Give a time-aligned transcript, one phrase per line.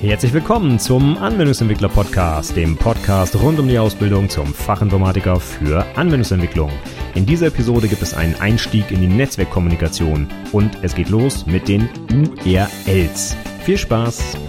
[0.00, 6.70] Herzlich willkommen zum Anwendungsentwickler Podcast, dem Podcast rund um die Ausbildung zum Fachinformatiker für Anwendungsentwicklung.
[7.16, 11.66] In dieser Episode gibt es einen Einstieg in die Netzwerkkommunikation und es geht los mit
[11.66, 13.36] den URLs.
[13.64, 14.47] Viel Spaß!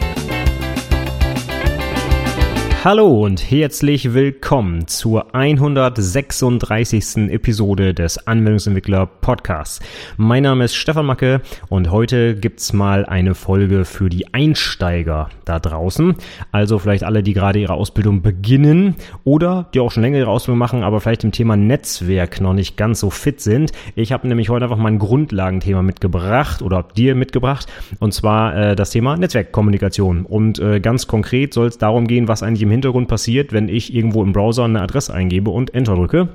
[2.82, 7.30] Hallo und herzlich willkommen zur 136.
[7.30, 9.82] Episode des Anwendungsentwickler Podcasts.
[10.16, 15.60] Mein Name ist Stefan Macke und heute gibt's mal eine Folge für die Einsteiger da
[15.60, 16.16] draußen.
[16.54, 20.60] Also vielleicht alle, die gerade ihre Ausbildung beginnen oder die auch schon länger ihre Ausbildung
[20.60, 23.74] machen, aber vielleicht im Thema Netzwerk noch nicht ganz so fit sind.
[23.96, 27.68] Ich habe nämlich heute einfach mal ein Grundlagenthema mitgebracht oder dir mitgebracht
[28.00, 30.26] und zwar äh, das Thema Netzwerkkommunikation.
[30.26, 33.94] Und äh, ganz konkret soll es darum gehen, was eigentlich im Hintergrund passiert, wenn ich
[33.94, 36.30] irgendwo im Browser eine Adresse eingebe und Enter drücke.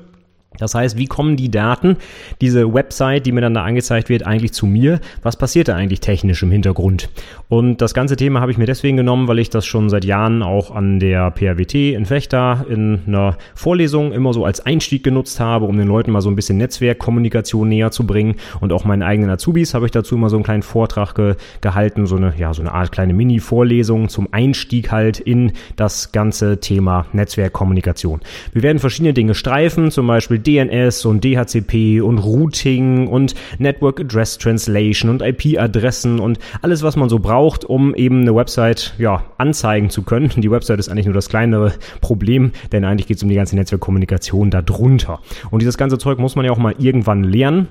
[0.59, 1.97] Das heißt, wie kommen die Daten,
[2.41, 5.01] diese Website, die mir dann da angezeigt wird, eigentlich zu mir?
[5.23, 7.11] Was passiert da eigentlich technisch im Hintergrund?
[7.49, 10.43] Und das ganze Thema habe ich mir deswegen genommen, weil ich das schon seit Jahren
[10.43, 15.67] auch an der PRWT in Fechter in einer Vorlesung immer so als Einstieg genutzt habe,
[15.67, 18.37] um den Leuten mal so ein bisschen Netzwerkkommunikation näher zu bringen.
[18.61, 22.07] Und auch meinen eigenen Azubis habe ich dazu immer so einen kleinen Vortrag ge gehalten,
[22.07, 27.07] so eine, ja, so eine Art kleine Mini-Vorlesung zum Einstieg halt in das ganze Thema
[27.13, 28.21] Netzwerkkommunikation.
[28.53, 34.39] Wir werden verschiedene Dinge streifen, zum Beispiel DNS und DHCP und Routing und Network Address
[34.39, 39.91] Translation und IP-Adressen und alles, was man so braucht, um eben eine Website ja, anzeigen
[39.91, 40.31] zu können.
[40.37, 43.57] Die Website ist eigentlich nur das kleinere Problem, denn eigentlich geht es um die ganze
[43.57, 45.21] Netzwerkkommunikation darunter.
[45.51, 47.69] Und dieses ganze Zeug muss man ja auch mal irgendwann lernen.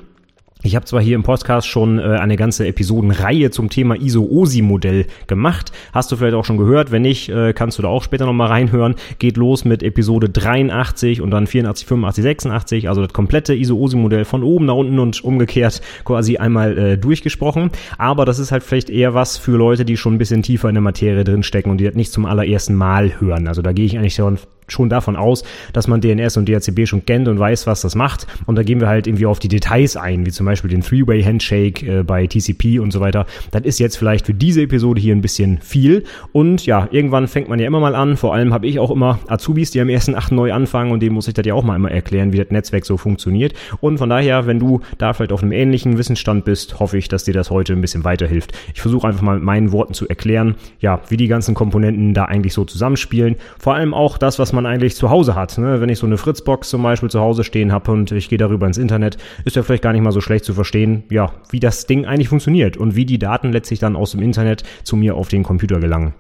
[0.66, 5.74] Ich habe zwar hier im Podcast schon äh, eine ganze Episodenreihe zum Thema ISO-OSI-Modell gemacht.
[5.92, 6.90] Hast du vielleicht auch schon gehört?
[6.90, 8.96] Wenn nicht, äh, kannst du da auch später nochmal reinhören.
[9.20, 12.88] Geht los mit Episode 83 und dann 84, 85, 86.
[12.88, 17.70] Also das komplette ISO-OSI-Modell von oben nach unten und umgekehrt quasi einmal äh, durchgesprochen.
[17.98, 20.76] Aber das ist halt vielleicht eher was für Leute, die schon ein bisschen tiefer in
[20.76, 23.50] der Materie drinstecken und die das nicht zum allerersten Mal hören.
[23.50, 27.06] Also da gehe ich eigentlich schon schon davon aus, dass man DNS und DHCP schon
[27.06, 28.28] kennt und weiß, was das macht.
[28.46, 32.00] Und da gehen wir halt irgendwie auf die Details ein, wie zum Beispiel den Three-Way-Handshake
[32.00, 33.26] äh, bei TCP und so weiter.
[33.52, 36.04] Das ist jetzt vielleicht für diese Episode hier ein bisschen viel.
[36.32, 38.18] Und ja, irgendwann fängt man ja immer mal an.
[38.18, 41.14] Vor allem habe ich auch immer Azubis, die am ersten Achten neu anfangen und denen
[41.14, 43.54] muss ich das ja auch mal immer erklären, wie das Netzwerk so funktioniert.
[43.82, 47.24] Und von daher, wenn du da vielleicht auf einem ähnlichen Wissensstand bist, hoffe ich, dass
[47.24, 48.54] dir das heute ein bisschen weiterhilft.
[48.74, 52.26] Ich versuche einfach mal mit meinen Worten zu erklären, ja, wie die ganzen Komponenten da
[52.26, 53.36] eigentlich so zusammenspielen.
[53.60, 55.58] Vor allem auch das, was man eigentlich zu Hause hat.
[55.58, 55.82] Ne?
[55.82, 58.68] Wenn ich so eine Fritzbox zum Beispiel zu Hause stehen habe und ich gehe darüber
[58.68, 61.86] ins Internet, ist ja vielleicht gar nicht mal so schlecht zu verstehen, ja, wie das
[61.86, 65.28] Ding eigentlich funktioniert und wie die Daten letztlich dann aus dem Internet zu mir auf
[65.28, 66.14] den Computer gelangen.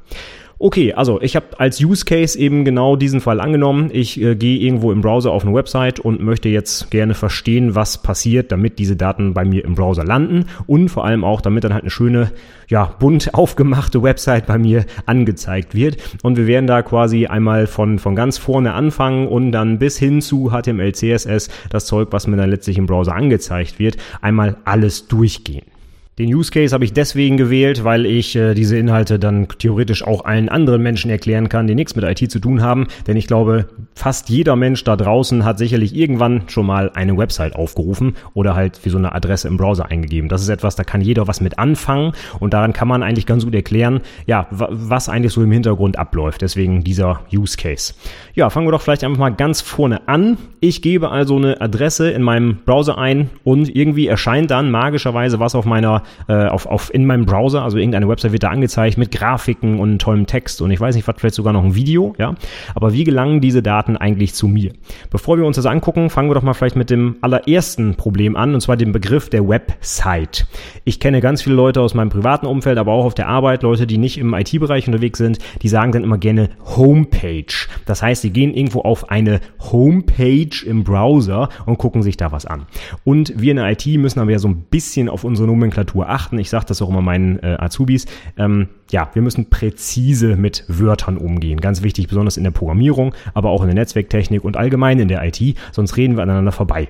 [0.63, 3.89] Okay, also ich habe als Use Case eben genau diesen Fall angenommen.
[3.91, 8.01] Ich äh, gehe irgendwo im Browser auf eine Website und möchte jetzt gerne verstehen, was
[8.01, 11.73] passiert, damit diese Daten bei mir im Browser landen und vor allem auch, damit dann
[11.73, 12.31] halt eine schöne,
[12.69, 15.97] ja, bunt aufgemachte Website bei mir angezeigt wird.
[16.23, 20.21] Und wir werden da quasi einmal von, von ganz vorne anfangen und dann bis hin
[20.21, 25.09] zu HTML, CSS, das Zeug, was mir dann letztlich im Browser angezeigt wird, einmal alles
[25.09, 25.72] durchgehen.
[26.19, 30.25] Den Use Case habe ich deswegen gewählt, weil ich äh, diese Inhalte dann theoretisch auch
[30.25, 32.85] allen anderen Menschen erklären kann, die nichts mit IT zu tun haben.
[33.07, 33.65] Denn ich glaube,
[33.95, 38.85] fast jeder Mensch da draußen hat sicherlich irgendwann schon mal eine Website aufgerufen oder halt
[38.85, 40.29] wie so eine Adresse im Browser eingegeben.
[40.29, 43.43] Das ist etwas, da kann jeder was mit anfangen und daran kann man eigentlich ganz
[43.43, 46.43] gut erklären, ja, was eigentlich so im Hintergrund abläuft.
[46.43, 47.95] Deswegen dieser Use Case.
[48.35, 50.37] Ja, fangen wir doch vielleicht einfach mal ganz vorne an.
[50.59, 55.55] Ich gebe also eine Adresse in meinem Browser ein und irgendwie erscheint dann magischerweise was
[55.55, 59.11] auf meiner äh, auf, auf in meinem Browser, also irgendeine Website wird da angezeigt mit
[59.11, 62.35] Grafiken und tollem Text und ich weiß nicht, was vielleicht sogar noch ein Video, ja.
[62.75, 64.73] Aber wie gelangen diese Daten eigentlich zu mir?
[65.09, 68.53] Bevor wir uns das angucken, fangen wir doch mal vielleicht mit dem allerersten Problem an,
[68.53, 70.47] und zwar dem Begriff der Website.
[70.85, 73.87] Ich kenne ganz viele Leute aus meinem privaten Umfeld, aber auch auf der Arbeit, Leute,
[73.87, 77.45] die nicht im IT-Bereich unterwegs sind, die sagen dann immer gerne Homepage.
[77.85, 79.39] Das heißt, sie gehen irgendwo auf eine
[79.71, 82.65] Homepage im Browser und gucken sich da was an.
[83.03, 86.09] Und wir in der IT müssen aber ja so ein bisschen auf unsere Nomenklatur Struktur
[86.09, 86.39] achten.
[86.39, 88.05] Ich sage das auch immer meinen äh, Azubis.
[88.37, 91.61] Ähm, ja, wir müssen präzise mit Wörtern umgehen.
[91.61, 95.23] Ganz wichtig, besonders in der Programmierung, aber auch in der Netzwerktechnik und allgemein in der
[95.23, 96.87] IT, sonst reden wir aneinander vorbei.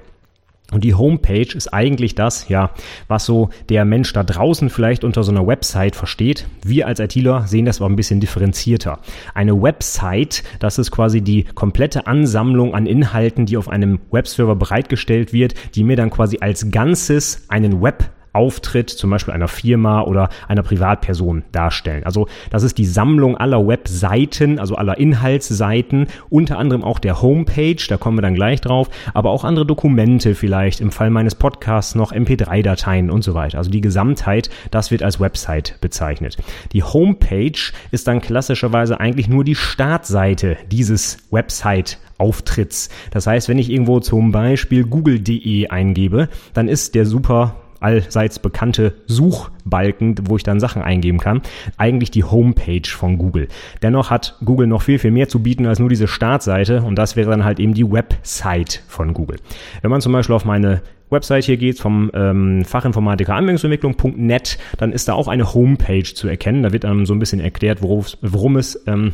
[0.72, 2.72] Und die Homepage ist eigentlich das, ja,
[3.08, 6.48] was so der Mensch da draußen vielleicht unter so einer Website versteht.
[6.64, 9.00] Wir als ITler sehen das aber ein bisschen differenzierter.
[9.36, 15.34] Eine Website, das ist quasi die komplette Ansammlung an Inhalten, die auf einem Webserver bereitgestellt
[15.34, 20.30] wird, die mir dann quasi als Ganzes einen Web Auftritt zum Beispiel einer Firma oder
[20.48, 22.04] einer Privatperson darstellen.
[22.04, 27.78] Also das ist die Sammlung aller Webseiten, also aller Inhaltsseiten, unter anderem auch der Homepage,
[27.88, 31.96] da kommen wir dann gleich drauf, aber auch andere Dokumente vielleicht, im Fall meines Podcasts
[31.96, 33.58] noch MP3-Dateien und so weiter.
[33.58, 36.38] Also die Gesamtheit, das wird als Website bezeichnet.
[36.72, 42.90] Die Homepage ist dann klassischerweise eigentlich nur die Startseite dieses Website Auftritts.
[43.12, 48.94] Das heißt, wenn ich irgendwo zum Beispiel google.de eingebe, dann ist der super allseits bekannte
[49.08, 51.42] Suchbalken, wo ich dann Sachen eingeben kann,
[51.78, 53.48] eigentlich die Homepage von Google.
[53.82, 57.16] Dennoch hat Google noch viel, viel mehr zu bieten als nur diese Startseite und das
[57.16, 59.38] wäre dann halt eben die Website von Google.
[59.82, 65.08] Wenn man zum Beispiel auf meine Website hier geht, vom ähm, Fachinformatiker Anwendungsentwicklung.net, dann ist
[65.08, 66.64] da auch eine Homepage zu erkennen.
[66.64, 69.14] Da wird dann so ein bisschen erklärt, worum es ähm,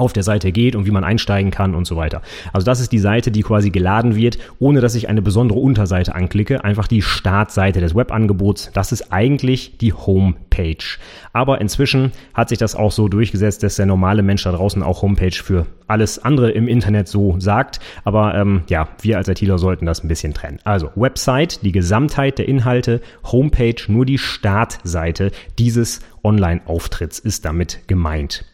[0.00, 2.22] auf der Seite geht und wie man einsteigen kann und so weiter.
[2.52, 6.14] Also das ist die Seite, die quasi geladen wird, ohne dass ich eine besondere Unterseite
[6.14, 6.64] anklicke.
[6.64, 8.70] Einfach die Startseite des Webangebots.
[8.72, 10.98] Das ist eigentlich die Homepage.
[11.32, 15.02] Aber inzwischen hat sich das auch so durchgesetzt, dass der normale Mensch da draußen auch
[15.02, 17.80] Homepage für alles andere im Internet so sagt.
[18.04, 20.58] Aber ähm, ja, wir als ITler sollten das ein bisschen trennen.
[20.64, 28.44] Also Website, die Gesamtheit der Inhalte, Homepage, nur die Startseite dieses Online-Auftritts ist damit gemeint.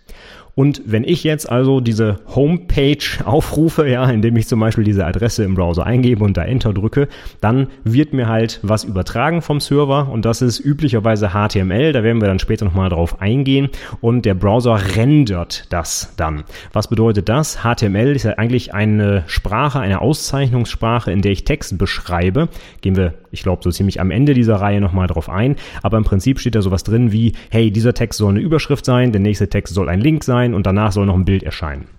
[0.56, 5.44] Und wenn ich jetzt also diese Homepage aufrufe, ja, indem ich zum Beispiel diese Adresse
[5.44, 7.08] im Browser eingebe und da Enter drücke,
[7.42, 11.92] dann wird mir halt was übertragen vom Server und das ist üblicherweise HTML.
[11.92, 13.68] Da werden wir dann später nochmal drauf eingehen
[14.00, 16.44] und der Browser rendert das dann.
[16.72, 17.58] Was bedeutet das?
[17.58, 22.48] HTML ist ja eigentlich eine Sprache, eine Auszeichnungssprache, in der ich Text beschreibe.
[22.80, 25.56] Gehen wir ich glaube, so ziemlich am Ende dieser Reihe nochmal drauf ein.
[25.82, 29.12] Aber im Prinzip steht da sowas drin wie, hey, dieser Text soll eine Überschrift sein,
[29.12, 31.95] der nächste Text soll ein Link sein und danach soll noch ein Bild erscheinen.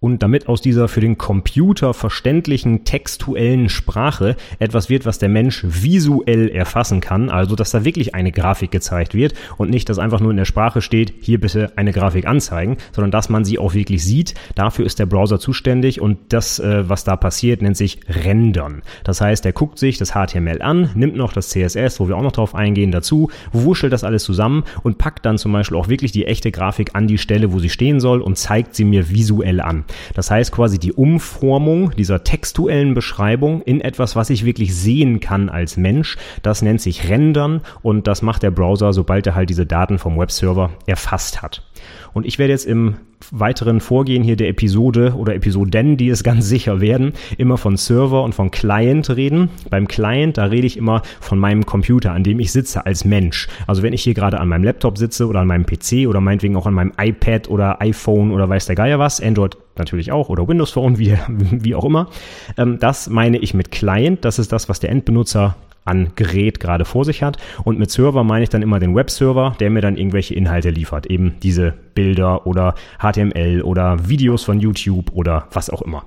[0.00, 5.64] Und damit aus dieser für den Computer verständlichen textuellen Sprache etwas wird, was der Mensch
[5.66, 10.20] visuell erfassen kann, also dass da wirklich eine Grafik gezeigt wird und nicht, dass einfach
[10.20, 13.74] nur in der Sprache steht, hier bitte eine Grafik anzeigen, sondern dass man sie auch
[13.74, 14.34] wirklich sieht.
[14.54, 18.82] Dafür ist der Browser zuständig und das, äh, was da passiert, nennt sich Rendern.
[19.02, 22.22] Das heißt, er guckt sich das HTML an, nimmt noch das CSS, wo wir auch
[22.22, 26.12] noch drauf eingehen, dazu, wuschelt das alles zusammen und packt dann zum Beispiel auch wirklich
[26.12, 29.60] die echte Grafik an die Stelle, wo sie stehen soll und zeigt sie mir visuell
[29.60, 29.84] an.
[30.14, 35.48] Das heißt quasi die Umformung dieser textuellen Beschreibung in etwas, was ich wirklich sehen kann
[35.48, 36.16] als Mensch.
[36.42, 40.18] Das nennt sich Rendern und das macht der Browser, sobald er halt diese Daten vom
[40.18, 41.67] Webserver erfasst hat.
[42.12, 42.96] Und ich werde jetzt im
[43.30, 48.22] weiteren Vorgehen hier der Episode oder Episoden, die es ganz sicher werden, immer von Server
[48.22, 49.50] und von Client reden.
[49.70, 53.48] Beim Client, da rede ich immer von meinem Computer, an dem ich sitze als Mensch.
[53.66, 56.56] Also wenn ich hier gerade an meinem Laptop sitze oder an meinem PC oder meinetwegen
[56.56, 60.46] auch an meinem iPad oder iPhone oder weiß der Geier was, Android natürlich auch oder
[60.48, 62.08] Windows Phone, wie, wie auch immer.
[62.56, 64.24] Ähm, das meine ich mit Client.
[64.24, 65.56] Das ist das, was der Endbenutzer
[65.88, 67.38] an Gerät gerade vor sich hat.
[67.64, 71.06] Und mit Server meine ich dann immer den Webserver, der mir dann irgendwelche Inhalte liefert.
[71.06, 76.04] Eben diese Bilder oder HTML oder Videos von YouTube oder was auch immer.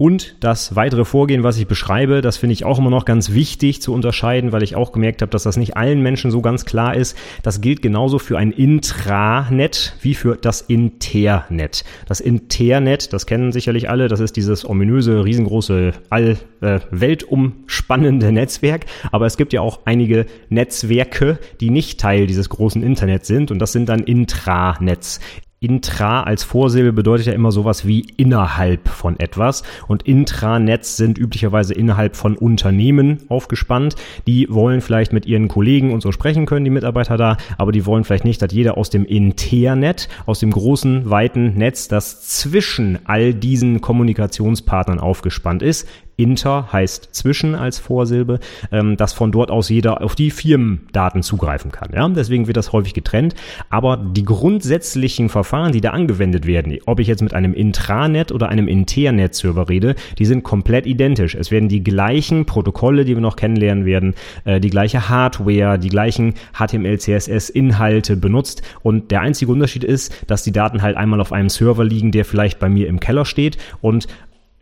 [0.00, 3.82] Und das weitere Vorgehen, was ich beschreibe, das finde ich auch immer noch ganz wichtig
[3.82, 6.96] zu unterscheiden, weil ich auch gemerkt habe, dass das nicht allen Menschen so ganz klar
[6.96, 7.18] ist.
[7.42, 11.84] Das gilt genauso für ein Intranet wie für das Internet.
[12.06, 18.86] Das Internet, das kennen sicherlich alle, das ist dieses ominöse, riesengroße, all äh, weltumspannende Netzwerk.
[19.12, 23.58] Aber es gibt ja auch einige Netzwerke, die nicht Teil dieses großen Internets sind und
[23.58, 25.20] das sind dann Intranets.
[25.62, 31.74] Intra als Vorsilbe bedeutet ja immer sowas wie innerhalb von etwas und Intranets sind üblicherweise
[31.74, 33.94] innerhalb von Unternehmen aufgespannt.
[34.26, 37.84] Die wollen vielleicht mit ihren Kollegen und so sprechen können, die Mitarbeiter da, aber die
[37.84, 42.98] wollen vielleicht nicht, dass jeder aus dem Internet, aus dem großen, weiten Netz, das zwischen
[43.04, 45.86] all diesen Kommunikationspartnern aufgespannt ist,
[46.20, 51.72] Inter heißt zwischen als Vorsilbe, ähm, dass von dort aus jeder auf die Firmendaten zugreifen
[51.72, 51.90] kann.
[51.94, 52.08] Ja?
[52.08, 53.34] Deswegen wird das häufig getrennt.
[53.70, 58.48] Aber die grundsätzlichen Verfahren, die da angewendet werden, ob ich jetzt mit einem Intranet oder
[58.48, 61.34] einem Internet-Server rede, die sind komplett identisch.
[61.34, 65.88] Es werden die gleichen Protokolle, die wir noch kennenlernen werden, äh, die gleiche Hardware, die
[65.88, 68.62] gleichen HTML, CSS, Inhalte benutzt.
[68.82, 72.24] Und der einzige Unterschied ist, dass die Daten halt einmal auf einem Server liegen, der
[72.24, 74.06] vielleicht bei mir im Keller steht und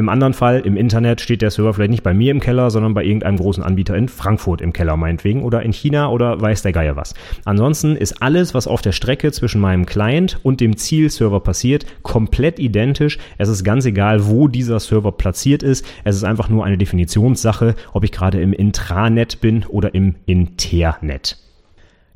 [0.00, 2.94] im anderen Fall, im Internet, steht der Server vielleicht nicht bei mir im Keller, sondern
[2.94, 6.70] bei irgendeinem großen Anbieter in Frankfurt im Keller meinetwegen oder in China oder weiß der
[6.70, 7.14] Geier was.
[7.44, 12.60] Ansonsten ist alles, was auf der Strecke zwischen meinem Client und dem Zielserver passiert, komplett
[12.60, 13.18] identisch.
[13.38, 15.84] Es ist ganz egal, wo dieser Server platziert ist.
[16.04, 21.38] Es ist einfach nur eine Definitionssache, ob ich gerade im Intranet bin oder im Internet.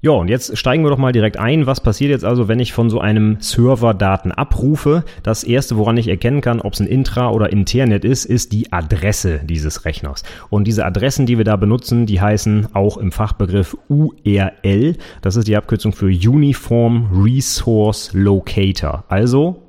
[0.04, 1.66] Ja, und jetzt steigen wir doch mal direkt ein.
[1.66, 5.04] Was passiert jetzt also, wenn ich von so einem Server Daten abrufe?
[5.22, 8.72] Das erste, woran ich erkennen kann, ob es ein Intra- oder Internet ist, ist die
[8.72, 10.24] Adresse dieses Rechners.
[10.50, 14.96] Und diese Adressen, die wir da benutzen, die heißen auch im Fachbegriff URL.
[15.20, 19.04] Das ist die Abkürzung für Uniform Resource Locator.
[19.06, 19.61] Also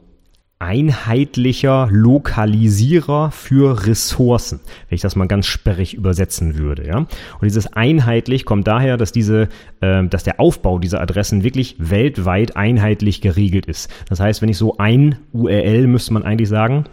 [0.64, 6.88] einheitlicher Lokalisierer für Ressourcen, wenn ich das mal ganz sperrig übersetzen würde.
[6.88, 7.00] Ja?
[7.00, 9.50] Und dieses einheitlich kommt daher, dass diese,
[9.82, 13.92] äh, dass der Aufbau dieser Adressen wirklich weltweit einheitlich geregelt ist.
[14.08, 16.86] Das heißt, wenn ich so ein URL müsste man eigentlich sagen,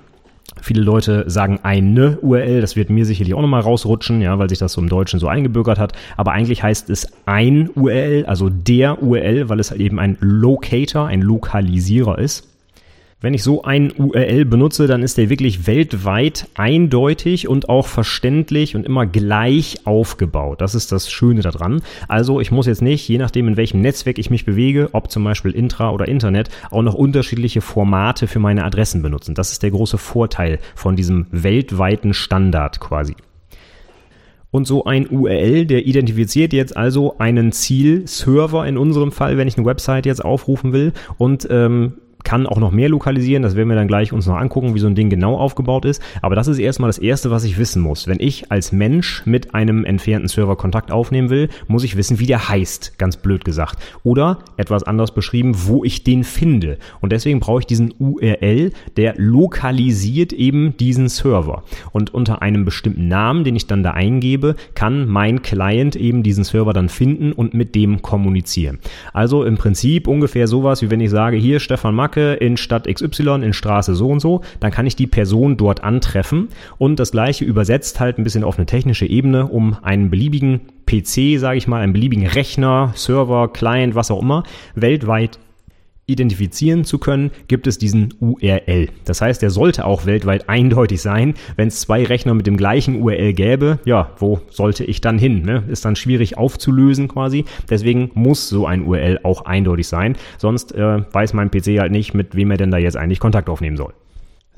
[0.63, 4.59] Viele Leute sagen eine URL, das wird mir sicherlich auch nochmal rausrutschen, ja, weil sich
[4.59, 5.93] das so im Deutschen so eingebürgert hat.
[6.17, 11.23] Aber eigentlich heißt es ein URL, also der URL, weil es eben ein Locator, ein
[11.23, 12.51] Lokalisierer ist.
[13.23, 18.75] Wenn ich so ein URL benutze, dann ist der wirklich weltweit eindeutig und auch verständlich
[18.75, 20.63] und immer gleich aufgebaut.
[20.63, 21.83] Das ist das Schöne daran.
[22.09, 25.23] Also ich muss jetzt nicht, je nachdem in welchem Netzwerk ich mich bewege, ob zum
[25.23, 29.35] Beispiel Intra oder Internet, auch noch unterschiedliche Formate für meine Adressen benutzen.
[29.35, 33.17] Das ist der große Vorteil von diesem weltweiten Standard quasi.
[34.51, 39.59] Und so ein URL, der identifiziert jetzt also einen Zielserver in unserem Fall, wenn ich
[39.59, 41.93] eine Website jetzt aufrufen will und ähm,
[42.25, 43.43] kann auch noch mehr lokalisieren.
[43.43, 46.03] Das werden wir dann gleich uns noch angucken, wie so ein Ding genau aufgebaut ist.
[46.23, 48.07] Aber das ist erstmal das Erste, was ich wissen muss.
[48.07, 52.27] Wenn ich als Mensch mit einem entfernten Server Kontakt aufnehmen will, muss ich wissen, wie
[52.27, 53.79] der heißt, ganz blöd gesagt.
[54.03, 56.79] Oder etwas anders beschrieben, wo ich den finde.
[57.01, 61.63] Und deswegen brauche ich diesen URL, der lokalisiert eben diesen Server.
[61.93, 66.45] Und unter einem bestimmten Namen, den ich dann da eingebe, kann mein Client eben diesen
[66.45, 68.79] Server dann finden und mit dem kommunizieren.
[69.13, 72.93] Also im Prinzip ungefähr sowas, wie wenn ich sage, hier Stefan Mack, Marke in Stadt
[72.93, 77.13] XY in Straße so und so, dann kann ich die Person dort antreffen und das
[77.13, 81.69] gleiche übersetzt halt ein bisschen auf eine technische Ebene, um einen beliebigen PC, sage ich
[81.69, 84.43] mal, einen beliebigen Rechner, Server, Client, was auch immer,
[84.75, 85.39] weltweit
[86.11, 88.89] identifizieren zu können, gibt es diesen URL.
[89.05, 91.35] Das heißt, der sollte auch weltweit eindeutig sein.
[91.57, 95.43] Wenn es zwei Rechner mit dem gleichen URL gäbe, ja, wo sollte ich dann hin?
[95.43, 95.65] Ne?
[95.69, 97.45] Ist dann schwierig aufzulösen quasi.
[97.69, 100.17] Deswegen muss so ein URL auch eindeutig sein.
[100.39, 103.49] Sonst äh, weiß mein PC halt nicht, mit wem er denn da jetzt eigentlich Kontakt
[103.49, 103.93] aufnehmen soll.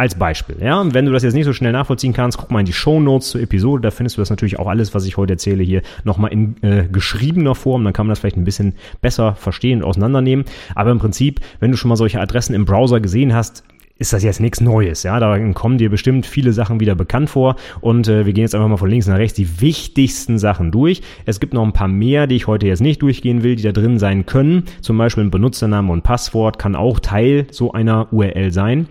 [0.00, 0.80] Als Beispiel, ja.
[0.80, 3.00] Und wenn du das jetzt nicht so schnell nachvollziehen kannst, guck mal in die Show
[3.00, 3.82] Notes zur Episode.
[3.82, 6.86] Da findest du das natürlich auch alles, was ich heute erzähle, hier nochmal in äh,
[6.86, 7.82] geschriebener Form.
[7.82, 10.44] Dann kann man das vielleicht ein bisschen besser verstehen und auseinandernehmen.
[10.76, 13.64] Aber im Prinzip, wenn du schon mal solche Adressen im Browser gesehen hast,
[13.96, 15.18] ist das jetzt nichts Neues, ja.
[15.18, 17.56] Da kommen dir bestimmt viele Sachen wieder bekannt vor.
[17.80, 21.02] Und äh, wir gehen jetzt einfach mal von links nach rechts die wichtigsten Sachen durch.
[21.26, 23.72] Es gibt noch ein paar mehr, die ich heute jetzt nicht durchgehen will, die da
[23.72, 24.62] drin sein können.
[24.80, 28.86] Zum Beispiel ein Benutzername und Passwort kann auch Teil so einer URL sein.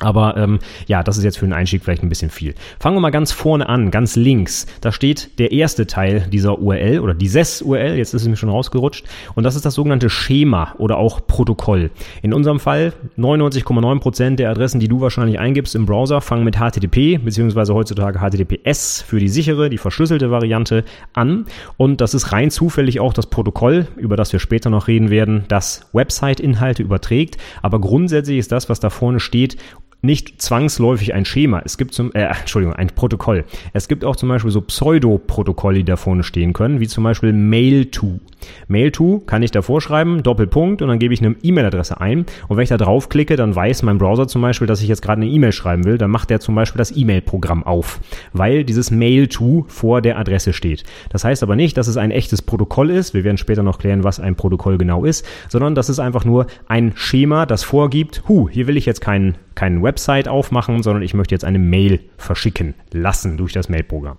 [0.00, 2.54] Aber ähm, ja, das ist jetzt für den Einstieg vielleicht ein bisschen viel.
[2.78, 4.66] Fangen wir mal ganz vorne an, ganz links.
[4.80, 8.48] Da steht der erste Teil dieser URL oder dieses URL, jetzt ist es mir schon
[8.48, 9.06] rausgerutscht.
[9.34, 11.90] Und das ist das sogenannte Schema oder auch Protokoll.
[12.22, 16.56] In unserem Fall 99,9 Prozent der Adressen, die du wahrscheinlich eingibst im Browser, fangen mit
[16.56, 21.46] HTTP beziehungsweise heutzutage HTTPS für die sichere, die verschlüsselte Variante an.
[21.76, 25.44] Und das ist rein zufällig auch das Protokoll, über das wir später noch reden werden,
[25.48, 27.36] das Website-Inhalte überträgt.
[27.62, 29.56] Aber grundsätzlich ist das, was da vorne steht,
[30.00, 31.60] nicht zwangsläufig ein Schema.
[31.64, 33.44] Es gibt zum, äh, Entschuldigung, ein Protokoll.
[33.72, 37.32] Es gibt auch zum Beispiel so Pseudo-Protokolle, die da vorne stehen können, wie zum Beispiel
[37.32, 38.20] Mail-to.
[38.68, 42.26] Mail-to kann ich da vorschreiben, Doppelpunkt, und dann gebe ich eine E-Mail-Adresse ein.
[42.46, 45.20] Und wenn ich da draufklicke, dann weiß mein Browser zum Beispiel, dass ich jetzt gerade
[45.22, 45.98] eine E-Mail schreiben will.
[45.98, 48.00] Dann macht der zum Beispiel das E-Mail-Programm auf,
[48.32, 50.84] weil dieses Mail-to vor der Adresse steht.
[51.10, 53.14] Das heißt aber nicht, dass es ein echtes Protokoll ist.
[53.14, 56.46] Wir werden später noch klären, was ein Protokoll genau ist, sondern das ist einfach nur
[56.68, 61.14] ein Schema, das vorgibt, hu, hier will ich jetzt keinen keinen Website aufmachen, sondern ich
[61.14, 64.18] möchte jetzt eine Mail verschicken lassen durch das Mailprogramm.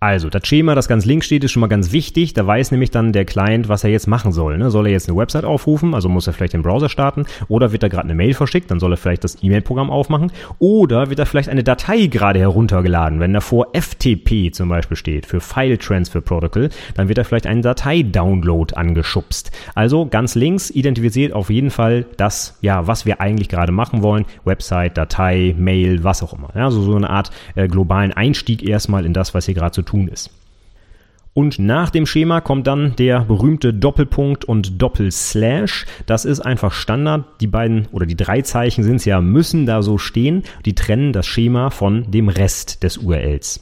[0.00, 2.34] Also, das Schema, das ganz links steht, ist schon mal ganz wichtig.
[2.34, 4.58] Da weiß nämlich dann der Client, was er jetzt machen soll.
[4.58, 4.70] Ne?
[4.70, 7.82] Soll er jetzt eine Website aufrufen, also muss er vielleicht den Browser starten, oder wird
[7.82, 11.26] er gerade eine Mail verschickt, dann soll er vielleicht das E-Mail-Programm aufmachen, oder wird er
[11.26, 13.18] vielleicht eine Datei gerade heruntergeladen.
[13.18, 17.62] Wenn davor FTP zum Beispiel steht, für File Transfer Protocol, dann wird er vielleicht einen
[17.62, 19.52] Datei-Download angeschubst.
[19.74, 24.26] Also ganz links identifiziert auf jeden Fall das, ja, was wir eigentlich gerade machen wollen.
[24.44, 26.50] Website, Datei, Mail, was auch immer.
[26.54, 29.80] Ja, also so eine Art äh, globalen Einstieg erstmal in das, was hier gerade zu
[29.80, 30.30] tun tun ist.
[31.32, 35.84] Und nach dem Schema kommt dann der berühmte Doppelpunkt und Doppelslash.
[36.06, 37.24] Das ist einfach Standard.
[37.40, 40.44] Die beiden oder die drei Zeichen sind es ja, müssen da so stehen.
[40.64, 43.60] Die trennen das Schema von dem Rest des URLs.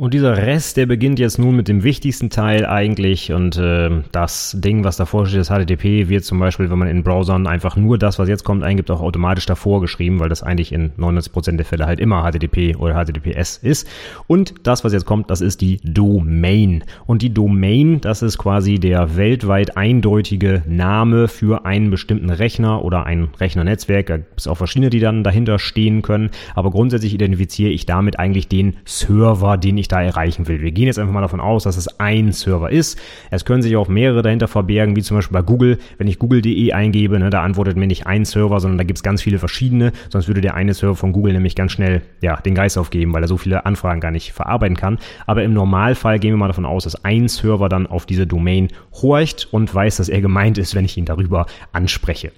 [0.00, 4.56] Und dieser Rest, der beginnt jetzt nun mit dem wichtigsten Teil eigentlich und äh, das
[4.58, 7.98] Ding, was davor steht, das HTTP, wird zum Beispiel, wenn man in Browsern einfach nur
[7.98, 11.66] das, was jetzt kommt, eingibt, auch automatisch davor geschrieben, weil das eigentlich in 99% der
[11.66, 13.86] Fälle halt immer HTTP oder HTTPS ist.
[14.26, 16.82] Und das, was jetzt kommt, das ist die Domain.
[17.04, 23.04] Und die Domain, das ist quasi der weltweit eindeutige Name für einen bestimmten Rechner oder
[23.04, 24.06] ein Rechnernetzwerk.
[24.06, 26.30] Da gibt es auch verschiedene, die dann dahinter stehen können.
[26.54, 30.60] Aber grundsätzlich identifiziere ich damit eigentlich den Server, den ich da erreichen will.
[30.60, 32.98] Wir gehen jetzt einfach mal davon aus, dass es ein Server ist.
[33.30, 35.78] Es können sich auch mehrere dahinter verbergen, wie zum Beispiel bei Google.
[35.98, 39.02] Wenn ich google.de eingebe, ne, da antwortet mir nicht ein Server, sondern da gibt es
[39.02, 39.92] ganz viele verschiedene.
[40.08, 43.22] Sonst würde der eine Server von Google nämlich ganz schnell ja, den Geist aufgeben, weil
[43.22, 44.98] er so viele Anfragen gar nicht verarbeiten kann.
[45.26, 48.68] Aber im Normalfall gehen wir mal davon aus, dass ein Server dann auf diese Domain
[49.02, 52.32] horcht und weiß, dass er gemeint ist, wenn ich ihn darüber anspreche.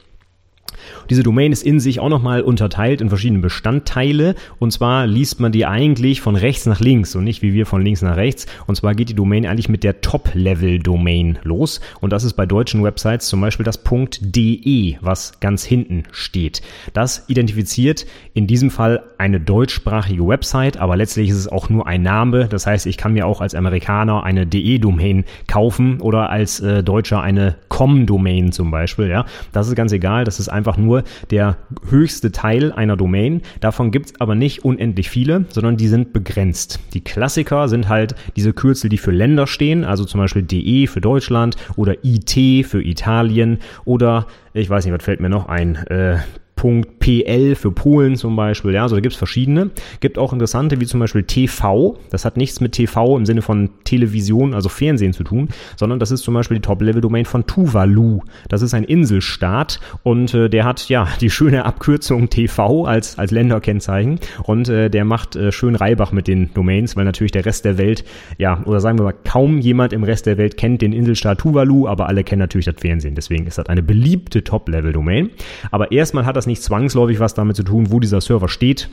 [1.10, 4.34] Diese Domain ist in sich auch nochmal unterteilt in verschiedene Bestandteile.
[4.58, 7.82] Und zwar liest man die eigentlich von rechts nach links und nicht wie wir von
[7.82, 8.46] links nach rechts.
[8.66, 11.80] Und zwar geht die Domain eigentlich mit der Top-Level-Domain los.
[12.00, 16.62] Und das ist bei deutschen Websites zum Beispiel das .de, was ganz hinten steht.
[16.92, 22.02] Das identifiziert in diesem Fall eine deutschsprachige Website, aber letztlich ist es auch nur ein
[22.02, 22.48] Name.
[22.48, 27.22] Das heißt, ich kann mir auch als Amerikaner eine de-Domain kaufen oder als äh, Deutscher
[27.22, 29.08] eine com-Domain zum Beispiel.
[29.08, 30.24] Ja, das ist ganz egal.
[30.24, 31.56] Das ist einfach nur der
[31.88, 33.42] höchste Teil einer Domain.
[33.60, 36.80] Davon gibt es aber nicht unendlich viele, sondern die sind begrenzt.
[36.94, 41.00] Die Klassiker sind halt diese Kürzel, die für Länder stehen, also zum Beispiel DE für
[41.00, 46.18] Deutschland oder IT für Italien oder ich weiß nicht, was fällt mir noch ein, äh,
[46.56, 48.72] .pl für Polen zum Beispiel.
[48.72, 49.70] Ja, also da gibt es verschiedene.
[50.00, 51.98] Gibt auch interessante wie zum Beispiel TV.
[52.10, 56.10] Das hat nichts mit TV im Sinne von Television, also Fernsehen zu tun, sondern das
[56.10, 58.20] ist zum Beispiel die Top-Level-Domain von Tuvalu.
[58.48, 63.30] Das ist ein Inselstaat und äh, der hat ja die schöne Abkürzung TV als, als
[63.30, 67.64] Länderkennzeichen und äh, der macht äh, schön Reibach mit den Domains, weil natürlich der Rest
[67.64, 68.04] der Welt,
[68.38, 71.88] ja, oder sagen wir mal, kaum jemand im Rest der Welt kennt den Inselstaat Tuvalu,
[71.88, 73.14] aber alle kennen natürlich das Fernsehen.
[73.14, 75.30] Deswegen ist das eine beliebte Top-Level-Domain.
[75.70, 78.88] Aber erstmal hat das nicht zwangsläufig was damit zu tun, wo dieser Server steht.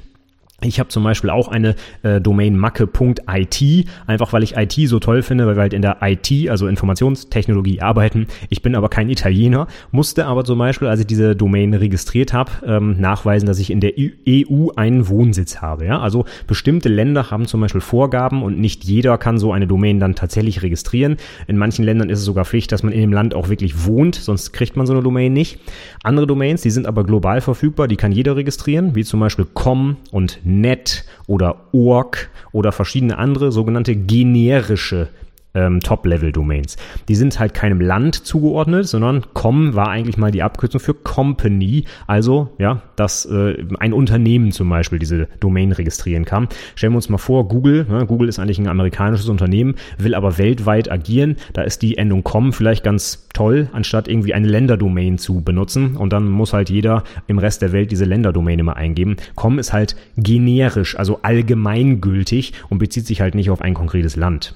[0.62, 5.22] Ich habe zum Beispiel auch eine äh, Domain macke.it, einfach weil ich IT so toll
[5.22, 8.28] finde, weil wir halt in der IT, also Informationstechnologie, arbeiten.
[8.50, 12.52] Ich bin aber kein Italiener, musste aber zum Beispiel, als ich diese Domain registriert habe,
[12.66, 15.86] ähm, nachweisen, dass ich in der EU einen Wohnsitz habe.
[15.86, 16.00] Ja?
[16.00, 20.16] Also bestimmte Länder haben zum Beispiel Vorgaben und nicht jeder kann so eine Domain dann
[20.16, 21.18] tatsächlich registrieren.
[21.48, 24.16] In manchen Ländern ist es sogar Pflicht, dass man in dem Land auch wirklich wohnt,
[24.16, 25.60] sonst kriegt man so eine Domain nicht.
[26.04, 29.98] Andere Domains, die sind aber global verfügbar, die kann jeder registrieren, wie zum Beispiel com
[30.12, 35.10] und net oder org oder verschiedene andere sogenannte generische
[35.54, 36.78] ähm, Top-Level-Domains.
[37.08, 41.86] Die sind halt keinem Land zugeordnet, sondern com war eigentlich mal die Abkürzung für Company,
[42.08, 46.48] also ja, dass äh, ein Unternehmen zum Beispiel diese Domain registrieren kann.
[46.76, 50.38] Stellen wir uns mal vor, Google, ne, Google ist eigentlich ein amerikanisches Unternehmen, will aber
[50.38, 51.38] weltweit agieren.
[51.54, 56.14] Da ist die Endung com vielleicht ganz toll, anstatt irgendwie eine Länderdomain zu benutzen und
[56.14, 59.16] dann muss halt jeder im Rest der Welt diese Länderdomain immer eingeben.
[59.36, 64.54] Com ist halt generisch, also allgemeingültig und bezieht sich halt nicht auf ein konkretes Land.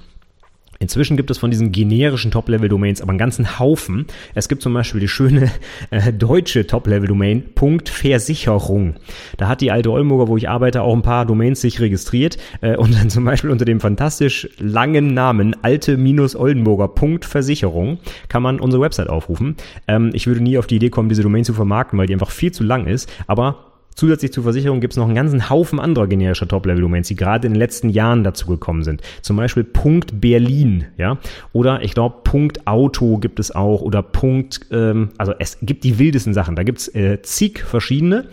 [0.84, 4.06] Inzwischen gibt es von diesen generischen Top-Level-Domains aber einen ganzen Haufen.
[4.36, 5.50] Es gibt zum Beispiel die schöne
[5.91, 7.43] äh, deutsche Top-Level-Domain
[7.86, 8.96] Versicherung.
[9.38, 12.76] Da hat die alte Oldenburger, wo ich arbeite, auch ein paar Domains sich registriert äh,
[12.76, 18.82] und dann zum Beispiel unter dem fantastisch langen Namen alte-oldenburger Punkt Versicherung kann man unsere
[18.82, 19.56] Website aufrufen.
[19.88, 22.32] Ähm, ich würde nie auf die Idee kommen, diese Domain zu vermarkten, weil die einfach
[22.32, 26.08] viel zu lang ist, aber Zusätzlich zur Versicherung gibt es noch einen ganzen Haufen anderer
[26.08, 29.01] generischer Top-Level-Domains, die gerade in den letzten Jahren dazu gekommen sind.
[29.21, 31.17] Zum Beispiel Punkt Berlin, ja,
[31.51, 35.99] oder ich glaube Punkt Auto gibt es auch oder Punkt, ähm, also es gibt die
[35.99, 36.56] wildesten Sachen.
[36.56, 38.25] Da gibt's äh, zig verschiedene.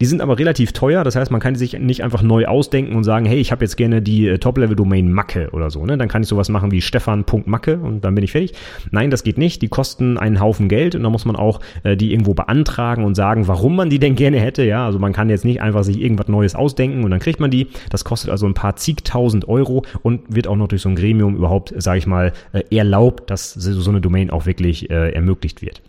[0.00, 1.04] Die sind aber relativ teuer.
[1.04, 3.76] Das heißt, man kann sich nicht einfach neu ausdenken und sagen, hey, ich habe jetzt
[3.76, 5.84] gerne die äh, Top-Level-Domain Macke oder so.
[5.86, 5.96] Ne?
[5.96, 8.52] Dann kann ich sowas machen wie Stefan.macke und dann bin ich fertig.
[8.90, 9.62] Nein, das geht nicht.
[9.62, 13.14] Die kosten einen Haufen Geld und da muss man auch äh, die irgendwo beantragen und
[13.14, 14.64] sagen, warum man die denn gerne hätte.
[14.64, 17.48] Ja, also man kann jetzt nicht einfach sich irgendwas Neues ausdenken und dann kriegt man
[17.48, 17.68] die.
[17.90, 21.36] Das kostet also ein paar zigtausend Euro und wird auch noch durch so ein Gremium
[21.36, 25.80] überhaupt, sage ich mal, äh, erlaubt, dass so eine Domain auch wirklich äh, ermöglicht wird.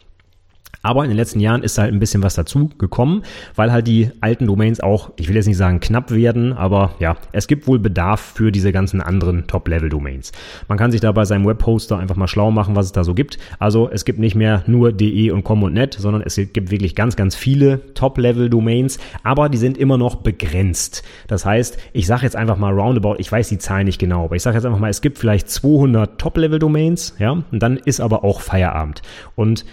[0.81, 3.23] Aber in den letzten Jahren ist halt ein bisschen was dazu gekommen,
[3.55, 7.15] weil halt die alten Domains auch, ich will jetzt nicht sagen knapp werden, aber ja,
[7.31, 10.31] es gibt wohl Bedarf für diese ganzen anderen Top-Level-Domains.
[10.67, 13.13] Man kann sich da bei seinem Webhoster einfach mal schlau machen, was es da so
[13.13, 13.37] gibt.
[13.59, 16.95] Also es gibt nicht mehr nur de und com und net, sondern es gibt wirklich
[16.95, 21.03] ganz, ganz viele Top-Level-Domains, aber die sind immer noch begrenzt.
[21.27, 24.35] Das heißt, ich sage jetzt einfach mal roundabout, ich weiß die Zahlen nicht genau, aber
[24.35, 28.23] ich sage jetzt einfach mal, es gibt vielleicht 200 Top-Level-Domains, ja, und dann ist aber
[28.23, 29.01] auch Feierabend.
[29.35, 29.65] Und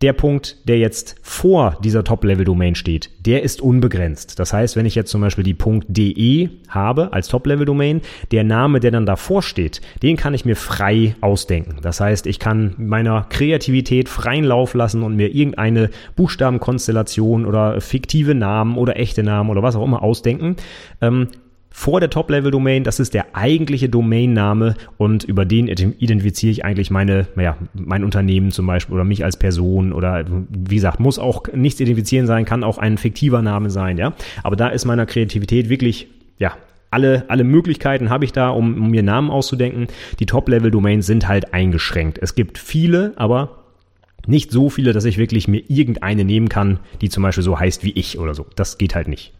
[0.00, 4.38] der Punkt, der jetzt vor dieser Top-Level-Domain steht, der ist unbegrenzt.
[4.38, 8.92] Das heißt, wenn ich jetzt zum Beispiel die .de habe als Top-Level-Domain, der Name, der
[8.92, 11.78] dann davor steht, den kann ich mir frei ausdenken.
[11.82, 18.34] Das heißt, ich kann meiner Kreativität freien Lauf lassen und mir irgendeine Buchstabenkonstellation oder fiktive
[18.34, 20.56] Namen oder echte Namen oder was auch immer ausdenken.
[21.00, 21.28] Ähm,
[21.70, 22.84] vor der Top-Level-Domain.
[22.84, 28.50] Das ist der eigentliche Domainname und über den identifiziere ich eigentlich meine, naja, mein Unternehmen
[28.50, 32.64] zum Beispiel oder mich als Person oder wie gesagt, muss auch nichts identifizieren sein, kann
[32.64, 34.14] auch ein fiktiver Name sein, ja.
[34.42, 36.56] Aber da ist meiner Kreativität wirklich, ja,
[36.90, 39.88] alle, alle Möglichkeiten habe ich da, um, um mir Namen auszudenken.
[40.20, 42.18] Die Top-Level-Domains sind halt eingeschränkt.
[42.20, 43.64] Es gibt viele, aber
[44.26, 47.84] nicht so viele, dass ich wirklich mir irgendeine nehmen kann, die zum Beispiel so heißt
[47.84, 48.46] wie ich oder so.
[48.56, 49.32] Das geht halt nicht.